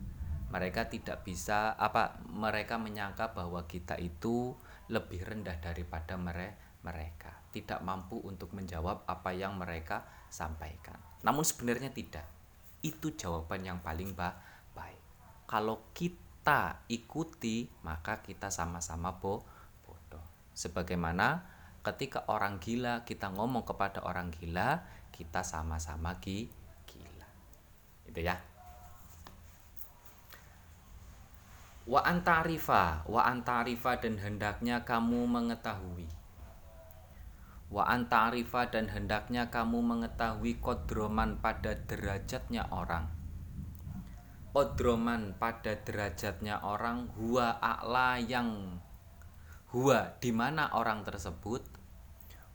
mereka 0.52 0.90
tidak 0.90 1.22
bisa 1.24 1.78
apa 1.78 2.20
mereka 2.28 2.82
menyangka 2.82 3.32
bahwa 3.32 3.64
kita 3.70 3.96
itu 4.02 4.58
lebih 4.92 5.24
rendah 5.24 5.56
daripada 5.62 6.20
mereka, 6.20 7.32
tidak 7.54 7.86
mampu 7.86 8.18
untuk 8.26 8.50
menjawab 8.58 9.06
apa 9.06 9.30
yang 9.30 9.54
mereka 9.54 10.02
sampaikan. 10.34 10.98
Namun 11.22 11.46
sebenarnya 11.46 11.94
tidak. 11.94 12.26
Itu 12.82 13.14
jawaban 13.14 13.62
yang 13.62 13.80
paling 13.86 14.18
baik. 14.18 15.00
Kalau 15.46 15.94
kita 15.94 16.82
ikuti 16.90 17.70
maka 17.86 18.20
kita 18.26 18.50
sama-sama 18.50 19.16
bo 19.16 19.46
bodoh 19.86 20.26
sebagaimana 20.52 21.46
ketika 21.84 22.28
orang 22.28 22.60
gila 22.60 23.08
kita 23.08 23.32
ngomong 23.32 23.64
kepada 23.64 24.04
orang 24.04 24.28
gila 24.32 24.84
kita 25.16 25.40
sama-sama 25.44 26.20
gi 26.20 26.52
gila 26.88 27.30
itu 28.08 28.20
ya 28.24 28.36
wa 31.84 32.00
antarifa 32.08 33.04
wa 33.04 33.28
antarifa 33.28 34.00
dan 34.00 34.16
hendaknya 34.16 34.88
kamu 34.88 35.28
mengetahui 35.28 36.08
wa 37.74 37.90
antarifa 37.90 38.70
dan 38.70 38.86
hendaknya 38.86 39.50
kamu 39.50 39.82
mengetahui 39.82 40.62
kodroman 40.62 41.42
pada 41.42 41.74
derajatnya 41.74 42.70
orang. 42.70 43.10
Odroman 44.54 45.34
pada 45.42 45.74
derajatnya 45.82 46.62
orang 46.62 47.10
huwa 47.18 47.58
a'la 47.58 48.22
yang 48.22 48.78
huwa 49.74 50.14
di 50.22 50.30
mana 50.30 50.70
orang 50.78 51.02
tersebut? 51.02 51.66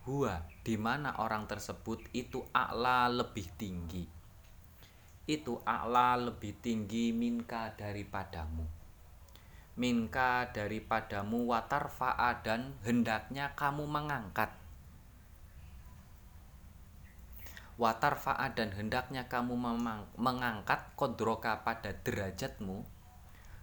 Huwa 0.07 0.47
di 0.63 0.79
mana 0.79 1.19
orang 1.19 1.51
tersebut 1.51 1.99
itu 2.15 2.47
a'la 2.55 3.11
lebih 3.11 3.51
tinggi. 3.59 4.07
Itu 5.27 5.59
a'la 5.67 6.15
lebih 6.15 6.63
tinggi 6.63 7.11
minka 7.11 7.75
daripadamu. 7.75 8.63
Minka 9.75 10.55
daripadamu 10.55 11.51
watarfa'a 11.51 12.47
dan 12.47 12.79
hendaknya 12.87 13.59
kamu 13.59 13.91
mengangkat 13.91 14.58
watarfa'a 17.79 18.59
dan 18.59 18.75
hendaknya 18.75 19.31
kamu 19.31 19.55
mengangkat 20.19 20.93
kodroka 20.99 21.63
pada 21.63 21.95
derajatmu. 21.95 22.83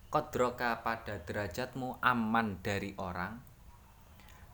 Kodroka 0.08 0.80
pada 0.80 1.20
derajatmu 1.20 2.00
aman 2.00 2.64
dari 2.64 2.96
orang. 2.96 3.44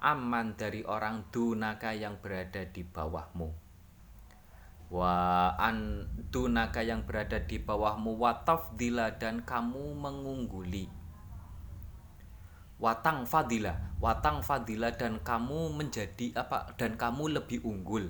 Aman 0.02 0.58
dari 0.58 0.82
orang 0.82 1.30
dunaka 1.30 1.93
yang 1.93 2.17
berada 2.17 2.65
di 2.65 2.82
bawahmu. 2.82 3.54
Wa 4.89 5.54
an 5.56 6.10
dunaka 6.34 6.82
yang 6.82 7.06
berada 7.06 7.38
di 7.38 7.62
bawahmu 7.62 8.17
watafdila 8.17 9.21
dan 9.21 9.45
kamu 9.45 9.93
mengungguli. 9.93 10.89
Watang 12.82 13.30
fadila 13.30 13.91
watang 14.02 14.41
fadila 14.41 14.89
dan 14.97 15.21
kamu 15.21 15.78
menjadi 15.78 16.34
apa 16.34 16.74
dan 16.82 16.97
kamu 16.97 17.38
lebih 17.38 17.62
unggul 17.62 18.10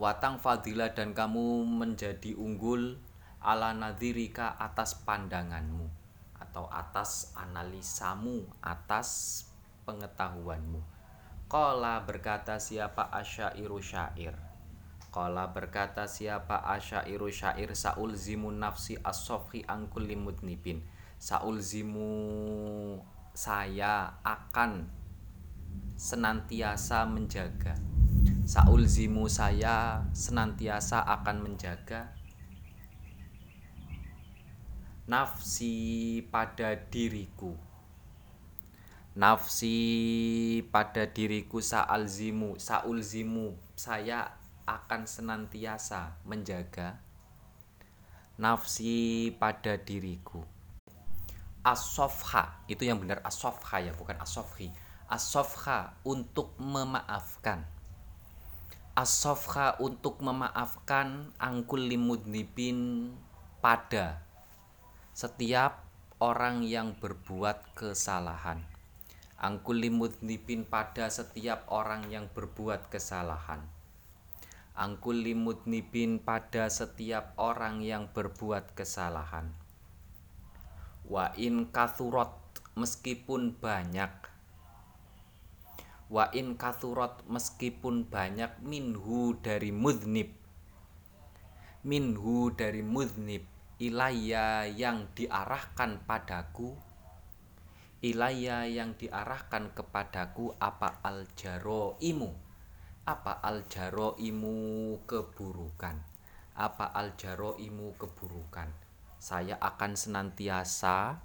watang 0.00 0.40
fadilah 0.40 0.96
dan 0.96 1.12
kamu 1.12 1.68
menjadi 1.68 2.32
unggul 2.32 2.96
ala 3.44 3.76
nadhirika 3.76 4.56
atas 4.56 4.96
pandanganmu 5.04 5.92
atau 6.40 6.64
atas 6.72 7.36
analisamu 7.36 8.48
atas 8.64 9.44
pengetahuanmu. 9.84 10.80
Qala 11.52 12.00
berkata 12.08 12.56
siapa 12.56 13.12
asyairu 13.12 13.76
syair? 13.84 14.32
Qala 15.12 15.52
berkata 15.52 16.08
siapa 16.08 16.64
asyairu 16.64 17.28
syair? 17.28 17.76
Saul 17.76 18.16
zimu 18.16 18.48
nafsi 18.56 18.96
as-sofhi 19.04 19.68
angkul 19.68 20.08
mudnibin. 20.16 20.80
Saul 21.20 21.60
zimu 21.60 22.08
saya 23.36 24.16
akan 24.24 24.88
senantiasa 26.00 27.04
menjaga 27.04 27.99
Saul 28.50 28.82
zimu 28.82 29.30
saya 29.30 30.02
senantiasa 30.10 31.06
akan 31.06 31.46
menjaga 31.46 32.10
nafsi 35.06 36.18
pada 36.34 36.74
diriku. 36.90 37.54
Nafsi 39.14 39.78
pada 40.66 41.06
diriku 41.06 41.62
zimu 41.62 42.58
saul 42.58 42.98
zimu 43.06 43.54
saya 43.78 44.34
akan 44.66 45.06
senantiasa 45.06 46.18
menjaga 46.26 46.98
nafsi 48.34 49.30
pada 49.38 49.78
diriku. 49.78 50.42
Asofha 51.62 52.66
itu 52.66 52.82
yang 52.82 52.98
benar 52.98 53.22
asofha 53.22 53.78
ya 53.78 53.94
bukan 53.94 54.18
asofhi. 54.18 54.74
Asofha 55.06 55.94
untuk 56.02 56.58
memaafkan 56.58 57.78
asofha 59.00 59.80
untuk 59.80 60.20
memaafkan 60.20 61.32
angkul 61.40 61.80
limudnibin 61.88 63.08
pada 63.64 64.20
setiap 65.16 65.88
orang 66.20 66.60
yang 66.60 66.92
berbuat 67.00 67.72
kesalahan. 67.72 68.60
Angkul 69.40 69.88
limudnibin 69.88 70.68
pada 70.68 71.08
setiap 71.08 71.64
orang 71.72 72.12
yang 72.12 72.28
berbuat 72.28 72.92
kesalahan. 72.92 73.64
Angkul 74.76 75.24
limudnibin 75.24 76.20
pada 76.20 76.68
setiap 76.68 77.32
orang 77.40 77.80
yang 77.80 78.04
berbuat 78.12 78.76
kesalahan. 78.76 79.48
Wa 81.08 81.32
in 81.40 81.72
kathurot 81.72 82.36
meskipun 82.76 83.56
banyak 83.56 84.29
wa 86.10 86.26
in 86.34 86.58
kathurat 86.58 87.22
meskipun 87.30 88.10
banyak 88.10 88.50
minhu 88.60 89.38
dari 89.38 89.70
mudnib 89.70 90.34
minhu 91.80 92.52
dari 92.52 92.84
mudnib 92.84 93.48
ilaya 93.80 94.68
yang 94.68 95.08
diarahkan 95.16 96.04
padaku. 96.04 96.76
Ilaya 98.00 98.64
yang 98.64 98.96
diarahkan 98.96 99.76
kepadaku 99.76 100.56
apa 100.56 101.04
al 101.04 101.28
imu 102.00 102.32
apa 103.04 103.44
al 103.44 103.64
imu 104.16 104.56
keburukan? 105.04 105.96
Apa 106.56 106.86
al 106.96 107.12
imu 107.60 107.86
keburukan? 107.96 108.68
Saya 109.20 109.60
akan 109.60 109.92
senantiasa 109.96 111.20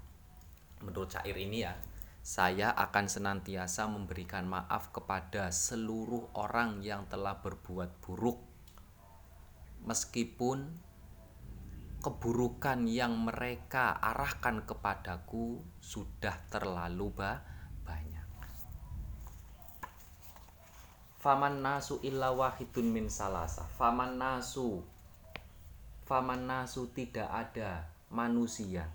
menurut 0.83 1.15
syair 1.15 1.35
ini 1.39 1.63
ya 1.63 1.75
saya 2.25 2.73
akan 2.73 3.05
senantiasa 3.05 3.85
memberikan 3.85 4.49
maaf 4.49 4.89
kepada 4.89 5.53
seluruh 5.53 6.33
orang 6.33 6.81
yang 6.81 7.05
telah 7.05 7.37
berbuat 7.37 8.01
buruk, 8.01 8.41
meskipun 9.85 10.73
keburukan 12.01 12.89
yang 12.89 13.13
mereka 13.21 14.01
arahkan 14.01 14.65
kepadaku 14.65 15.61
sudah 15.77 16.33
terlalu 16.49 17.13
banyak. 17.13 18.25
Faman 21.21 21.61
nasu 21.61 22.01
illa 22.01 22.33
wahidun 22.33 22.89
min 22.89 23.05
salasa. 23.05 23.69
Faman 23.77 24.17
nasu 24.17 24.81
faman 26.09 26.45
nasu 26.49 26.89
tidak 26.93 27.29
ada 27.29 27.89
manusia 28.13 28.85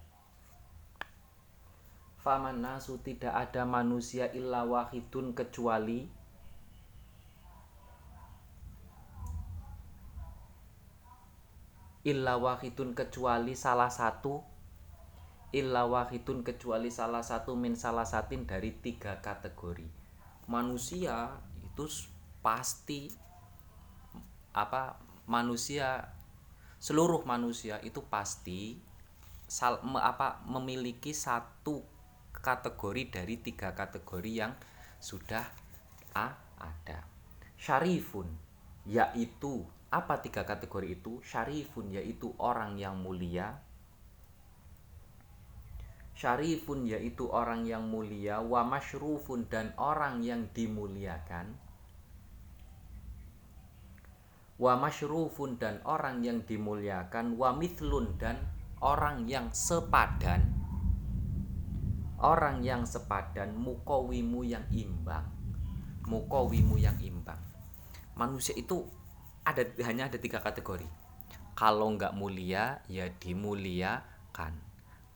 faman 2.20 2.60
nasu 2.60 3.00
tidak 3.00 3.32
ada 3.32 3.64
manusia 3.64 4.28
illa 4.36 4.64
wahidun 4.68 5.32
kecuali 5.32 6.04
illa 12.00 12.40
wahidun 12.40 12.96
kecuali 12.96 13.52
salah 13.52 13.92
satu 13.92 14.40
illa 15.50 15.82
wahidun 15.84 16.46
kecuali 16.46 16.88
salah 16.88 17.20
satu 17.26 17.58
min 17.58 17.74
salah 17.74 18.06
satin 18.06 18.46
dari 18.46 18.70
tiga 18.70 19.18
kategori. 19.18 19.84
Manusia 20.46 21.34
itu 21.60 21.84
pasti 22.40 23.10
apa 24.54 24.98
manusia 25.26 26.10
seluruh 26.80 27.22
manusia 27.28 27.78
itu 27.84 28.02
pasti 28.06 28.78
sal, 29.50 29.82
me, 29.82 29.98
apa 29.98 30.40
memiliki 30.46 31.10
satu 31.10 31.82
kategori 32.40 33.12
dari 33.12 33.38
tiga 33.40 33.76
kategori 33.76 34.32
yang 34.32 34.52
sudah 35.00 35.44
a, 36.16 36.26
ada. 36.58 37.06
Syarifun 37.60 38.28
yaitu 38.88 39.64
apa 39.92 40.18
tiga 40.24 40.42
kategori 40.48 41.00
itu? 41.00 41.20
Syarifun 41.24 41.92
yaitu 41.94 42.32
orang 42.40 42.80
yang 42.80 42.98
mulia. 42.98 43.60
Syarifun 46.16 46.84
yaitu 46.84 47.28
orang 47.32 47.64
yang 47.64 47.88
mulia, 47.88 48.44
wa 48.44 48.60
masyrufun 48.64 49.48
dan 49.48 49.72
orang 49.80 50.20
yang 50.20 50.48
dimuliakan 50.52 51.56
wa 54.60 54.76
masyrufun 54.76 55.56
dan 55.56 55.80
orang 55.88 56.20
yang 56.20 56.44
dimuliakan 56.44 57.40
wa 57.40 57.56
mithlun 57.56 58.12
dan 58.20 58.36
orang 58.84 59.24
yang 59.24 59.48
sepadan 59.56 60.59
orang 62.20 62.60
yang 62.60 62.84
sepadan 62.84 63.56
mukowimu 63.56 64.44
yang 64.44 64.64
imbang. 64.72 65.24
Mukowimu 66.04 66.76
yang 66.76 66.96
imbang. 67.00 67.40
Manusia 68.16 68.52
itu 68.56 68.84
ada 69.44 69.64
hanya 69.84 70.12
ada 70.12 70.20
tiga 70.20 70.40
kategori. 70.40 70.84
Kalau 71.56 71.92
nggak 71.96 72.12
mulia 72.16 72.84
ya 72.88 73.08
dimuliakan. 73.08 74.52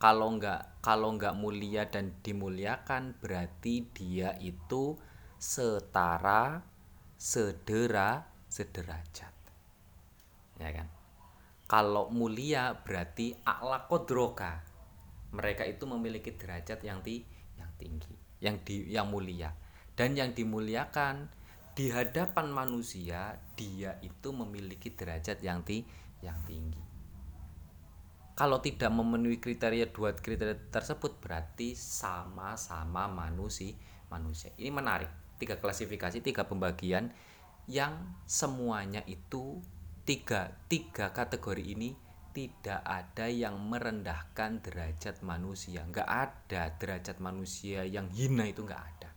Kalau 0.00 0.36
nggak 0.36 0.84
kalau 0.84 1.16
nggak 1.16 1.36
mulia 1.36 1.88
dan 1.88 2.16
dimuliakan 2.20 3.16
berarti 3.20 3.88
dia 3.92 4.36
itu 4.40 4.96
setara 5.40 6.60
sedera 7.16 8.24
sederajat. 8.48 9.34
Ya 10.60 10.70
kan? 10.72 10.88
Kalau 11.64 12.12
mulia 12.12 12.76
berarti 12.84 13.32
akla 13.44 13.88
kodroka 13.88 14.73
mereka 15.34 15.66
itu 15.66 15.82
memiliki 15.90 16.30
derajat 16.30 16.78
yang 16.86 17.02
ti 17.02 17.26
yang 17.58 17.70
tinggi 17.74 18.14
yang 18.44 18.60
di 18.62 18.76
yang 18.92 19.08
mulia. 19.10 19.50
Dan 19.94 20.18
yang 20.18 20.34
dimuliakan 20.34 21.30
di 21.74 21.90
hadapan 21.90 22.50
manusia 22.50 23.38
dia 23.54 23.98
itu 24.02 24.30
memiliki 24.30 24.94
derajat 24.94 25.38
yang 25.42 25.62
ti 25.66 25.82
yang 26.22 26.38
tinggi. 26.46 26.82
Kalau 28.34 28.58
tidak 28.58 28.90
memenuhi 28.90 29.38
kriteria 29.38 29.94
dua 29.94 30.18
kriteria 30.18 30.70
tersebut 30.74 31.22
berarti 31.22 31.78
sama-sama 31.78 33.06
manusia 33.06 33.78
manusia. 34.10 34.50
Ini 34.58 34.70
menarik. 34.74 35.10
Tiga 35.38 35.58
klasifikasi 35.58 36.22
tiga 36.22 36.46
pembagian 36.46 37.10
yang 37.70 37.94
semuanya 38.26 39.02
itu 39.06 39.62
tiga 40.04 40.52
tiga 40.70 41.10
kategori 41.10 41.64
ini 41.64 41.96
tidak 42.34 42.82
ada 42.82 43.30
yang 43.30 43.54
merendahkan 43.70 44.58
derajat 44.58 45.22
manusia. 45.22 45.86
Nggak 45.86 46.10
ada 46.10 46.74
derajat 46.74 47.22
manusia 47.22 47.86
yang 47.86 48.10
hina 48.10 48.50
itu 48.50 48.66
nggak 48.66 48.82
ada. 48.82 49.10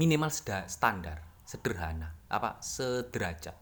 Minimal 0.00 0.32
standar 0.66 1.20
sederhana. 1.44 2.16
Apa? 2.32 2.56
Sederajat. 2.64 3.56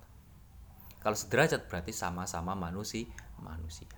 Kalau 1.02 1.18
sederajat 1.18 1.66
berarti 1.66 1.90
sama-sama 1.90 2.54
manusia 2.54 3.10
manusia. 3.42 3.90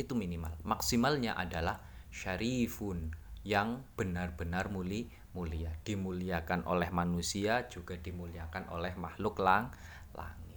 Itu 0.00 0.16
minimal. 0.16 0.56
Maksimalnya 0.64 1.36
adalah 1.36 1.84
syarifun 2.08 3.12
yang 3.44 3.84
benar-benar 3.92 4.72
muli 4.72 5.12
mulia. 5.36 5.72
Dimuliakan 5.84 6.64
oleh 6.66 6.88
manusia 6.88 7.68
juga 7.68 7.96
dimuliakan 8.00 8.72
oleh 8.72 8.92
makhluk 8.96 9.38
lang 9.40 9.70
langit 10.16 10.49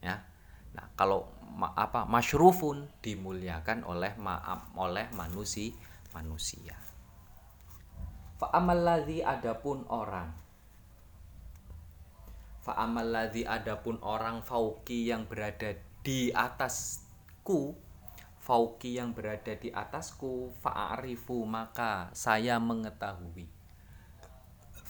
ya. 0.00 0.20
Nah 0.76 0.86
kalau 0.96 1.28
ma, 1.56 1.72
apa 1.76 2.04
masyrufun 2.04 2.88
dimuliakan 3.00 3.84
oleh 3.86 4.16
maaf 4.16 4.72
oleh 4.76 5.08
manusia 5.14 5.72
manusia. 6.14 6.76
Fa 8.40 8.56
ladzi 8.60 9.20
adapun 9.20 9.84
orang. 9.92 10.32
Fa 12.60 12.84
ladzi 12.84 13.44
adapun 13.44 14.00
orang 14.00 14.44
fauki 14.44 15.08
yang 15.08 15.28
berada 15.28 15.76
di 16.00 16.32
atasku 16.32 17.76
fauki 18.40 18.96
yang 18.96 19.12
berada 19.12 19.52
di 19.52 19.68
atasku 19.68 20.50
fa'arifu 20.64 21.44
maka 21.44 22.08
saya 22.16 22.56
mengetahui. 22.56 23.46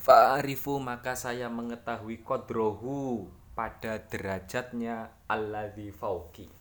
Fa'arifu 0.01 0.81
maka 0.81 1.19
saya 1.19 1.51
mengetahui 1.51 2.23
kodrohu 2.23 3.29
pada 3.55 3.99
derajatnya 4.07 5.11
alladhi 5.27 5.91
fauki 5.91 6.61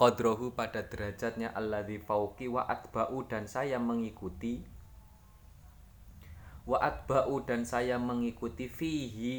Kodrohu 0.00 0.56
pada 0.56 0.80
derajatnya 0.80 1.52
alladhi 1.52 2.00
fauki 2.00 2.48
wa 2.48 2.64
atba'u 2.64 3.20
dan 3.28 3.44
saya 3.44 3.76
mengikuti. 3.76 4.64
Wa 6.64 6.80
atba'u 6.80 7.44
dan 7.44 7.68
saya 7.68 8.00
mengikuti 8.00 8.64
fihi 8.64 9.36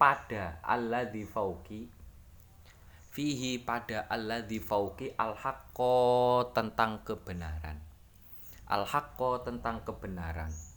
pada 0.00 0.56
alladhi 0.64 1.28
fauki 1.28 1.92
Fihi 3.12 3.60
pada 3.60 4.08
alladhi 4.08 4.56
fauki 4.56 5.12
al 5.20 5.36
tentang 6.56 7.04
kebenaran. 7.04 7.76
Al 8.72 8.88
tentang 9.44 9.84
kebenaran 9.84 10.69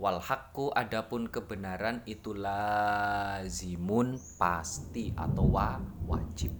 wal 0.00 0.20
haqqu 0.20 0.72
adapun 0.72 1.28
kebenaran 1.28 2.00
itu 2.08 2.32
lazimun 2.32 4.16
pasti 4.40 5.12
atau 5.12 5.52
wa, 5.52 5.76
wajib. 6.08 6.52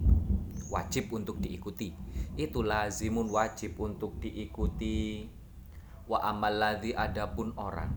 Wajib 0.68 1.12
untuk 1.12 1.40
diikuti. 1.40 1.92
Itu 2.36 2.64
lazimun 2.64 3.28
wajib 3.28 3.76
untuk 3.80 4.20
diikuti. 4.20 5.28
Wa 6.08 6.28
amal 6.28 6.56
ladzi 6.56 6.96
adapun 6.96 7.52
orang. 7.56 7.92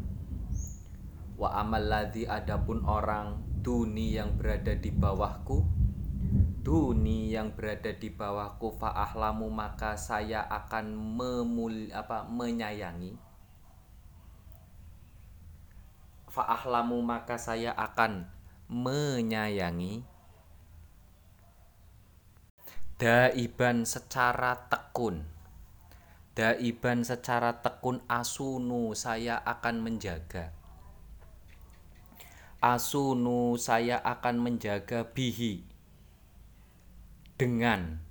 Wa 1.35 1.63
amal 1.63 1.83
ladzi 1.83 2.27
adapun 2.27 2.83
orang 2.87 3.43
duni 3.59 4.15
yang 4.15 4.35
berada 4.39 4.75
di 4.75 4.91
bawahku. 4.91 5.63
Duni 6.65 7.29
yang 7.29 7.53
berada 7.53 7.93
di 7.93 8.09
bawahku 8.09 8.75
fa 8.81 8.91
ahlamu 8.91 9.53
maka 9.53 9.93
saya 9.93 10.41
akan 10.49 10.97
memul 10.97 11.93
apa 11.93 12.25
menyayangi 12.25 13.24
fa'ahlamu 16.35 16.99
maka 16.99 17.39
saya 17.39 17.71
akan 17.71 18.27
menyayangi 18.67 20.03
daiban 22.99 23.87
secara 23.87 24.67
tekun. 24.67 25.23
Daiban 26.35 27.07
secara 27.07 27.63
tekun 27.63 28.03
asunu 28.11 28.91
saya 28.91 29.39
akan 29.39 29.79
menjaga. 29.79 30.51
Asunu 32.59 33.55
saya 33.55 34.03
akan 34.03 34.43
menjaga 34.43 35.07
bihi. 35.07 35.63
Dengan 37.35 38.03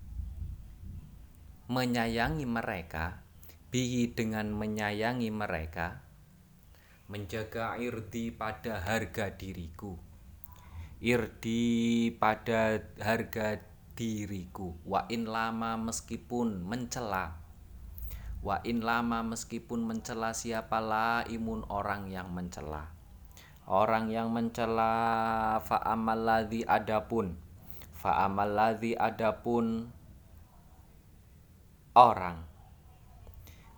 menyayangi 1.68 2.44
mereka 2.44 3.24
bihi 3.72 4.12
dengan 4.12 4.54
menyayangi 4.54 5.32
mereka 5.34 6.03
menjaga 7.14 7.78
irdi 7.78 8.34
pada 8.34 8.82
harga 8.82 9.30
diriku. 9.30 9.94
Irdi 10.98 12.10
pada 12.10 12.82
harga 12.98 13.62
diriku. 13.94 14.74
Wa 14.82 15.06
in 15.06 15.30
lama 15.30 15.78
meskipun 15.78 16.66
mencela. 16.66 17.38
Wa 18.42 18.58
in 18.66 18.82
lama 18.82 19.22
meskipun 19.22 19.86
mencela 19.86 20.34
siapa 20.34 20.82
imun 21.30 21.62
orang 21.70 22.10
yang 22.10 22.34
mencela. 22.34 22.90
Orang 23.70 24.10
yang 24.10 24.34
mencela 24.34 25.62
fa 25.62 25.78
amal 25.86 26.18
ladzi 26.18 26.66
adapun. 26.66 27.38
Fa 27.94 28.26
amal 28.26 28.58
ladzi 28.58 28.98
adapun 28.98 29.86
orang. 31.94 32.42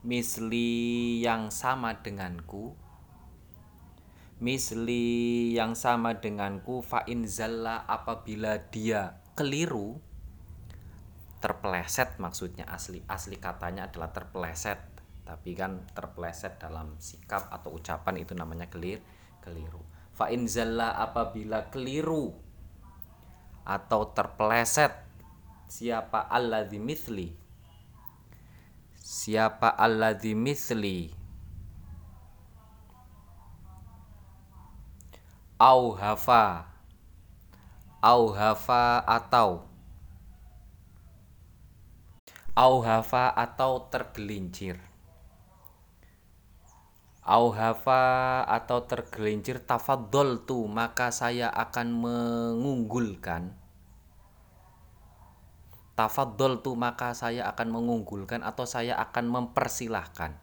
Misli 0.00 1.20
yang 1.20 1.52
sama 1.52 2.00
denganku 2.00 2.85
misli 4.36 5.56
yang 5.56 5.72
sama 5.72 6.20
denganku 6.20 6.84
fa 6.84 7.08
in 7.08 7.24
zalla 7.24 7.88
apabila 7.88 8.60
dia 8.68 9.16
keliru 9.32 9.96
terpeleset 11.40 12.20
maksudnya. 12.20 12.68
Asli 12.68 13.00
asli 13.08 13.36
katanya 13.40 13.88
adalah 13.88 14.12
terpeleset. 14.12 14.80
Tapi 15.26 15.58
kan 15.58 15.82
terpeleset 15.90 16.62
dalam 16.62 16.94
sikap 17.02 17.50
atau 17.50 17.74
ucapan 17.74 18.22
itu 18.22 18.32
namanya 18.36 18.70
kelir 18.70 19.02
keliru. 19.42 19.82
Fa 20.14 20.30
in 20.30 20.46
zalla 20.46 20.96
apabila 20.96 21.68
keliru 21.68 22.32
atau 23.66 24.14
terpeleset 24.14 24.94
siapa 25.66 26.30
alladzi 26.30 26.78
mithli? 26.78 27.28
Siapa 28.96 29.74
alladzi 29.74 30.34
mithli 30.34 31.25
au 35.56 35.96
hafa. 35.96 36.68
Au 38.04 38.28
hafa 38.36 39.00
atau. 39.08 39.64
Au 42.52 42.74
hafa 42.84 43.32
atau 43.32 43.88
tergelincir. 43.88 44.76
Au 47.24 47.50
hafa 47.56 48.44
atau 48.44 48.84
tergelincir 48.84 49.64
tafadol 49.64 50.44
tu 50.44 50.68
maka 50.68 51.08
saya 51.08 51.48
akan 51.48 51.88
mengunggulkan. 52.04 53.56
Tafadol 55.96 56.60
tu 56.60 56.76
maka 56.76 57.16
saya 57.16 57.48
akan 57.48 57.80
mengunggulkan 57.80 58.44
atau 58.44 58.68
saya 58.68 59.00
akan 59.00 59.32
mempersilahkan. 59.32 60.36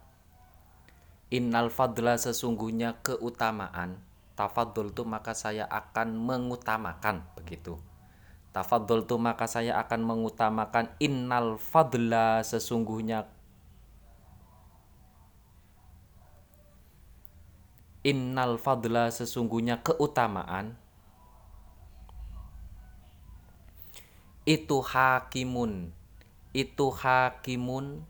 Innal 1.30 1.70
fadla 1.70 2.18
sesungguhnya 2.18 2.98
keutamaan 3.06 4.13
tafadol 4.34 4.90
tu 4.90 5.02
maka 5.06 5.32
saya 5.34 5.66
akan 5.66 6.14
mengutamakan 6.18 7.26
begitu. 7.38 7.78
Tu 8.54 9.16
maka 9.18 9.50
saya 9.50 9.82
akan 9.82 10.00
mengutamakan 10.06 10.94
innal 11.02 11.58
fadla 11.58 12.38
sesungguhnya. 12.46 13.26
Innal 18.06 18.60
fadla 18.62 19.10
sesungguhnya 19.10 19.82
keutamaan. 19.82 20.78
Itu 24.46 24.84
hakimun 24.84 25.90
itu 26.54 26.86
hakimun 26.94 28.06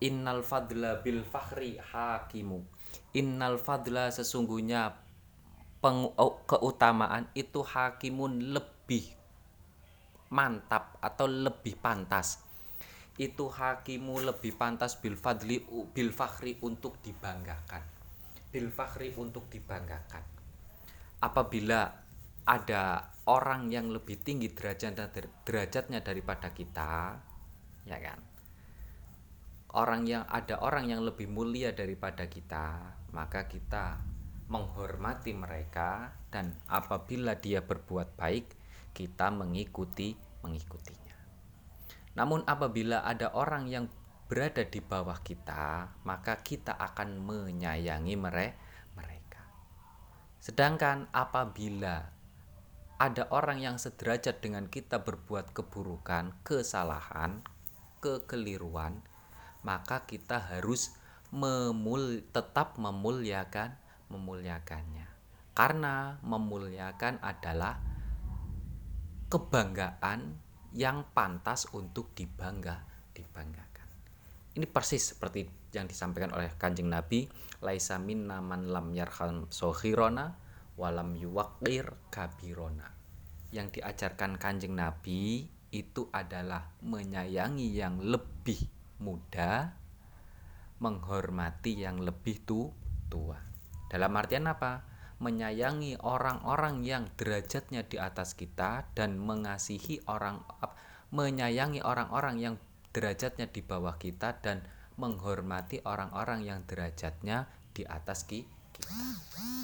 innal 0.00 0.44
fadla 0.44 1.00
bil 1.00 1.24
fakhri 1.24 1.80
hakimu. 1.80 2.60
Innal 3.16 3.56
fadla 3.56 4.12
sesungguhnya 4.12 4.92
peng, 5.80 6.12
oh, 6.16 6.44
keutamaan 6.44 7.28
itu 7.32 7.64
hakimun 7.64 8.52
lebih 8.52 9.16
mantap 10.32 11.00
atau 11.00 11.28
lebih 11.28 11.78
pantas. 11.80 12.42
Itu 13.16 13.48
hakimu 13.48 14.20
lebih 14.28 14.60
pantas 14.60 15.00
bil 15.00 15.16
fadli 15.16 15.64
bil 15.92 16.12
fakhri 16.12 16.60
untuk 16.60 17.00
dibanggakan. 17.00 17.80
Bil 18.52 18.68
fakhri 18.68 19.16
untuk 19.16 19.48
dibanggakan. 19.48 20.24
Apabila 21.24 22.06
ada 22.46 23.16
orang 23.26 23.74
yang 23.74 23.90
lebih 23.90 24.22
tinggi 24.22 24.54
derajatnya 24.54 25.10
derajatnya 25.42 25.98
daripada 25.98 26.54
kita 26.54 27.18
ya 27.82 27.98
kan 27.98 28.35
orang 29.76 30.08
yang 30.08 30.24
ada 30.26 30.58
orang 30.64 30.88
yang 30.88 31.04
lebih 31.04 31.28
mulia 31.28 31.76
daripada 31.76 32.24
kita 32.26 32.96
maka 33.12 33.44
kita 33.44 34.00
menghormati 34.48 35.34
mereka 35.36 36.16
dan 36.32 36.56
apabila 36.70 37.36
dia 37.36 37.60
berbuat 37.60 38.16
baik 38.16 38.46
kita 38.96 39.28
mengikuti 39.28 40.16
mengikutinya. 40.40 41.18
Namun 42.16 42.46
apabila 42.48 43.04
ada 43.04 43.34
orang 43.36 43.68
yang 43.68 43.92
berada 44.26 44.64
di 44.64 44.80
bawah 44.80 45.20
kita, 45.20 45.92
maka 46.06 46.40
kita 46.40 46.72
akan 46.72 47.20
menyayangi 47.20 48.16
mereka. 48.16 48.56
Sedangkan 50.46 51.10
apabila 51.10 52.14
ada 53.02 53.24
orang 53.34 53.58
yang 53.58 53.76
sederajat 53.82 54.38
dengan 54.38 54.70
kita 54.70 55.02
berbuat 55.02 55.50
keburukan, 55.50 56.32
kesalahan, 56.46 57.42
kekeliruan, 57.98 59.02
maka 59.66 60.06
kita 60.06 60.38
harus 60.38 60.94
memul 61.34 62.22
tetap 62.30 62.78
memuliakan 62.78 63.74
memuliakannya. 64.14 65.10
Karena 65.50 66.22
memuliakan 66.22 67.18
adalah 67.18 67.82
kebanggaan 69.26 70.38
yang 70.70 71.02
pantas 71.10 71.66
untuk 71.74 72.14
dibangga 72.14 72.86
dibanggakan. 73.10 73.88
Ini 74.54 74.70
persis 74.70 75.16
seperti 75.16 75.50
yang 75.74 75.90
disampaikan 75.90 76.30
oleh 76.30 76.54
kanjeng 76.54 76.86
Nabi 76.86 77.26
laisa 77.58 77.98
minna 77.98 78.38
man 78.38 78.70
lam 78.70 78.94
yarham 78.94 79.50
sohirona 79.50 80.38
walam 80.78 81.18
yuwakir 81.18 81.90
kabirona. 82.14 82.94
Yang 83.50 83.80
diajarkan 83.80 84.38
kanjeng 84.38 84.78
Nabi 84.78 85.48
itu 85.74 86.06
adalah 86.14 86.70
menyayangi 86.84 87.68
yang 87.74 87.98
lebih 87.98 88.75
muda 89.00 89.76
menghormati 90.80 91.84
yang 91.84 92.00
lebih 92.00 92.44
tu, 92.44 92.68
tua. 93.08 93.40
Dalam 93.88 94.12
artian 94.16 94.50
apa? 94.50 94.84
Menyayangi 95.16 95.96
orang-orang 96.04 96.84
yang 96.84 97.08
derajatnya 97.16 97.88
di 97.88 97.96
atas 97.96 98.36
kita 98.36 98.84
dan 98.92 99.16
mengasihi 99.16 100.04
orang 100.04 100.44
menyayangi 101.08 101.80
orang-orang 101.80 102.36
yang 102.36 102.54
derajatnya 102.92 103.48
di 103.48 103.64
bawah 103.64 103.96
kita 103.96 104.36
dan 104.44 104.60
menghormati 105.00 105.80
orang-orang 105.84 106.44
yang 106.44 106.60
derajatnya 106.68 107.48
di 107.72 107.88
atas 107.88 108.28
kita. 108.28 108.52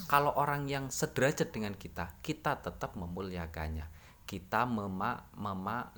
Kalau 0.08 0.32
orang 0.36 0.68
yang 0.68 0.88
sederajat 0.88 1.52
dengan 1.52 1.76
kita, 1.76 2.16
kita 2.24 2.60
tetap 2.64 2.96
memuliakannya. 2.96 3.88
Kita 4.24 4.64
mema 4.64 5.92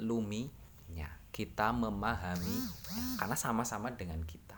kita 1.34 1.74
memahami 1.74 2.62
karena 3.18 3.34
sama-sama 3.34 3.90
dengan 3.90 4.22
kita. 4.22 4.54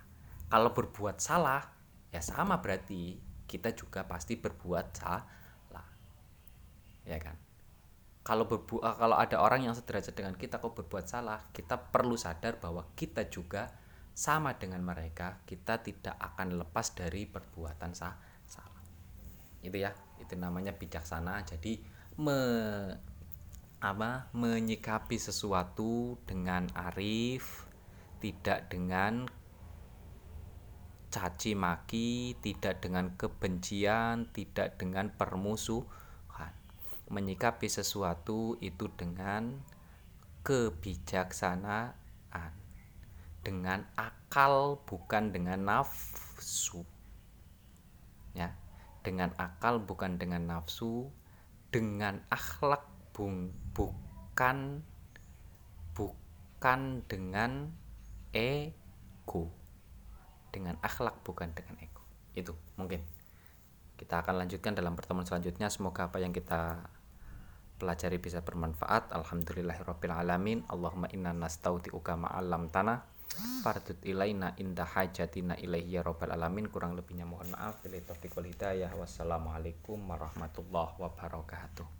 Kalau 0.52 0.76
berbuat 0.76 1.16
salah 1.16 1.64
ya 2.12 2.20
sama 2.20 2.60
berarti 2.60 3.16
kita 3.48 3.72
juga 3.72 4.04
pasti 4.04 4.36
berbuat 4.36 4.86
salah. 4.92 5.24
Ya 7.08 7.16
kan? 7.16 7.40
Kalau 8.20 8.44
berbu 8.44 8.82
eh, 8.84 8.96
kalau 8.98 9.16
ada 9.16 9.40
orang 9.40 9.64
yang 9.64 9.74
sederajat 9.78 10.12
dengan 10.12 10.36
kita 10.36 10.60
kok 10.60 10.76
berbuat 10.76 11.06
salah 11.08 11.40
kita 11.54 11.78
perlu 11.78 12.18
sadar 12.18 12.60
bahwa 12.60 12.84
kita 12.92 13.30
juga 13.32 13.72
sama 14.12 14.58
dengan 14.58 14.82
mereka 14.82 15.40
kita 15.46 15.80
tidak 15.80 16.18
akan 16.18 16.60
lepas 16.60 16.92
dari 16.92 17.24
perbuatan 17.24 17.96
salah. 17.96 18.18
Itu 19.62 19.78
ya 19.80 19.94
itu 20.20 20.34
namanya 20.36 20.76
bijaksana. 20.76 21.40
Jadi 21.46 21.80
me 22.20 22.38
apa 23.80 24.32
menyikapi 24.32 25.20
sesuatu 25.20 26.16
dengan 26.24 26.64
arif 26.72 27.66
tidak 28.20 28.68
dengan 28.72 29.28
caci 31.12 31.54
maki, 31.56 32.36
tidak 32.44 32.84
dengan 32.84 33.16
kebencian, 33.16 34.28
tidak 34.36 34.76
dengan 34.80 35.08
permusuhan. 35.14 36.52
Menyikapi 37.08 37.70
sesuatu 37.70 38.58
itu 38.58 38.90
dengan 38.98 39.62
kebijaksanaan, 40.42 42.52
dengan 43.40 43.86
akal 43.94 44.82
bukan 44.84 45.30
dengan 45.30 45.62
nafsu. 45.64 46.82
Ya, 48.36 48.52
dengan 49.06 49.32
akal 49.40 49.80
bukan 49.80 50.20
dengan 50.20 50.44
nafsu, 50.50 51.08
dengan 51.72 52.20
akhlak 52.28 52.84
bung, 53.16 53.48
bukan 53.76 54.80
bukan 55.92 56.80
dengan 57.04 57.68
ego. 58.32 59.52
Dengan 60.48 60.80
akhlak 60.80 61.20
bukan 61.20 61.52
dengan 61.52 61.76
ego. 61.84 62.00
Itu 62.32 62.56
mungkin. 62.80 63.04
Kita 64.00 64.24
akan 64.24 64.40
lanjutkan 64.44 64.72
dalam 64.72 64.96
pertemuan 64.96 65.28
selanjutnya. 65.28 65.68
Semoga 65.68 66.08
apa 66.08 66.16
yang 66.20 66.32
kita 66.32 66.88
pelajari 67.76 68.16
bisa 68.16 68.40
bermanfaat. 68.40 69.12
Alhamdulillahirabbil 69.12 70.12
alamin 70.12 70.64
Allahumma 70.72 71.12
inna 71.12 71.36
nastauti'uka 71.36 72.16
ma'alam 72.16 72.72
tanah 72.72 73.04
fardut 73.60 74.00
ilaina 74.08 74.56
inda 74.56 74.88
hajatina 74.88 75.60
ilaihi 75.60 75.96
ya 75.96 76.04
rabbal 76.04 76.32
alamin. 76.32 76.72
Kurang 76.72 76.96
lebihnya 76.96 77.28
mohon 77.28 77.52
maaf. 77.52 77.84
Bila 77.84 78.00
taufiq 78.00 78.32
wal 78.36 78.48
hidayah. 78.48 78.92
Wassalamualaikum 78.96 80.00
warahmatullahi 80.00 80.96
wabarakatuh 80.96 81.88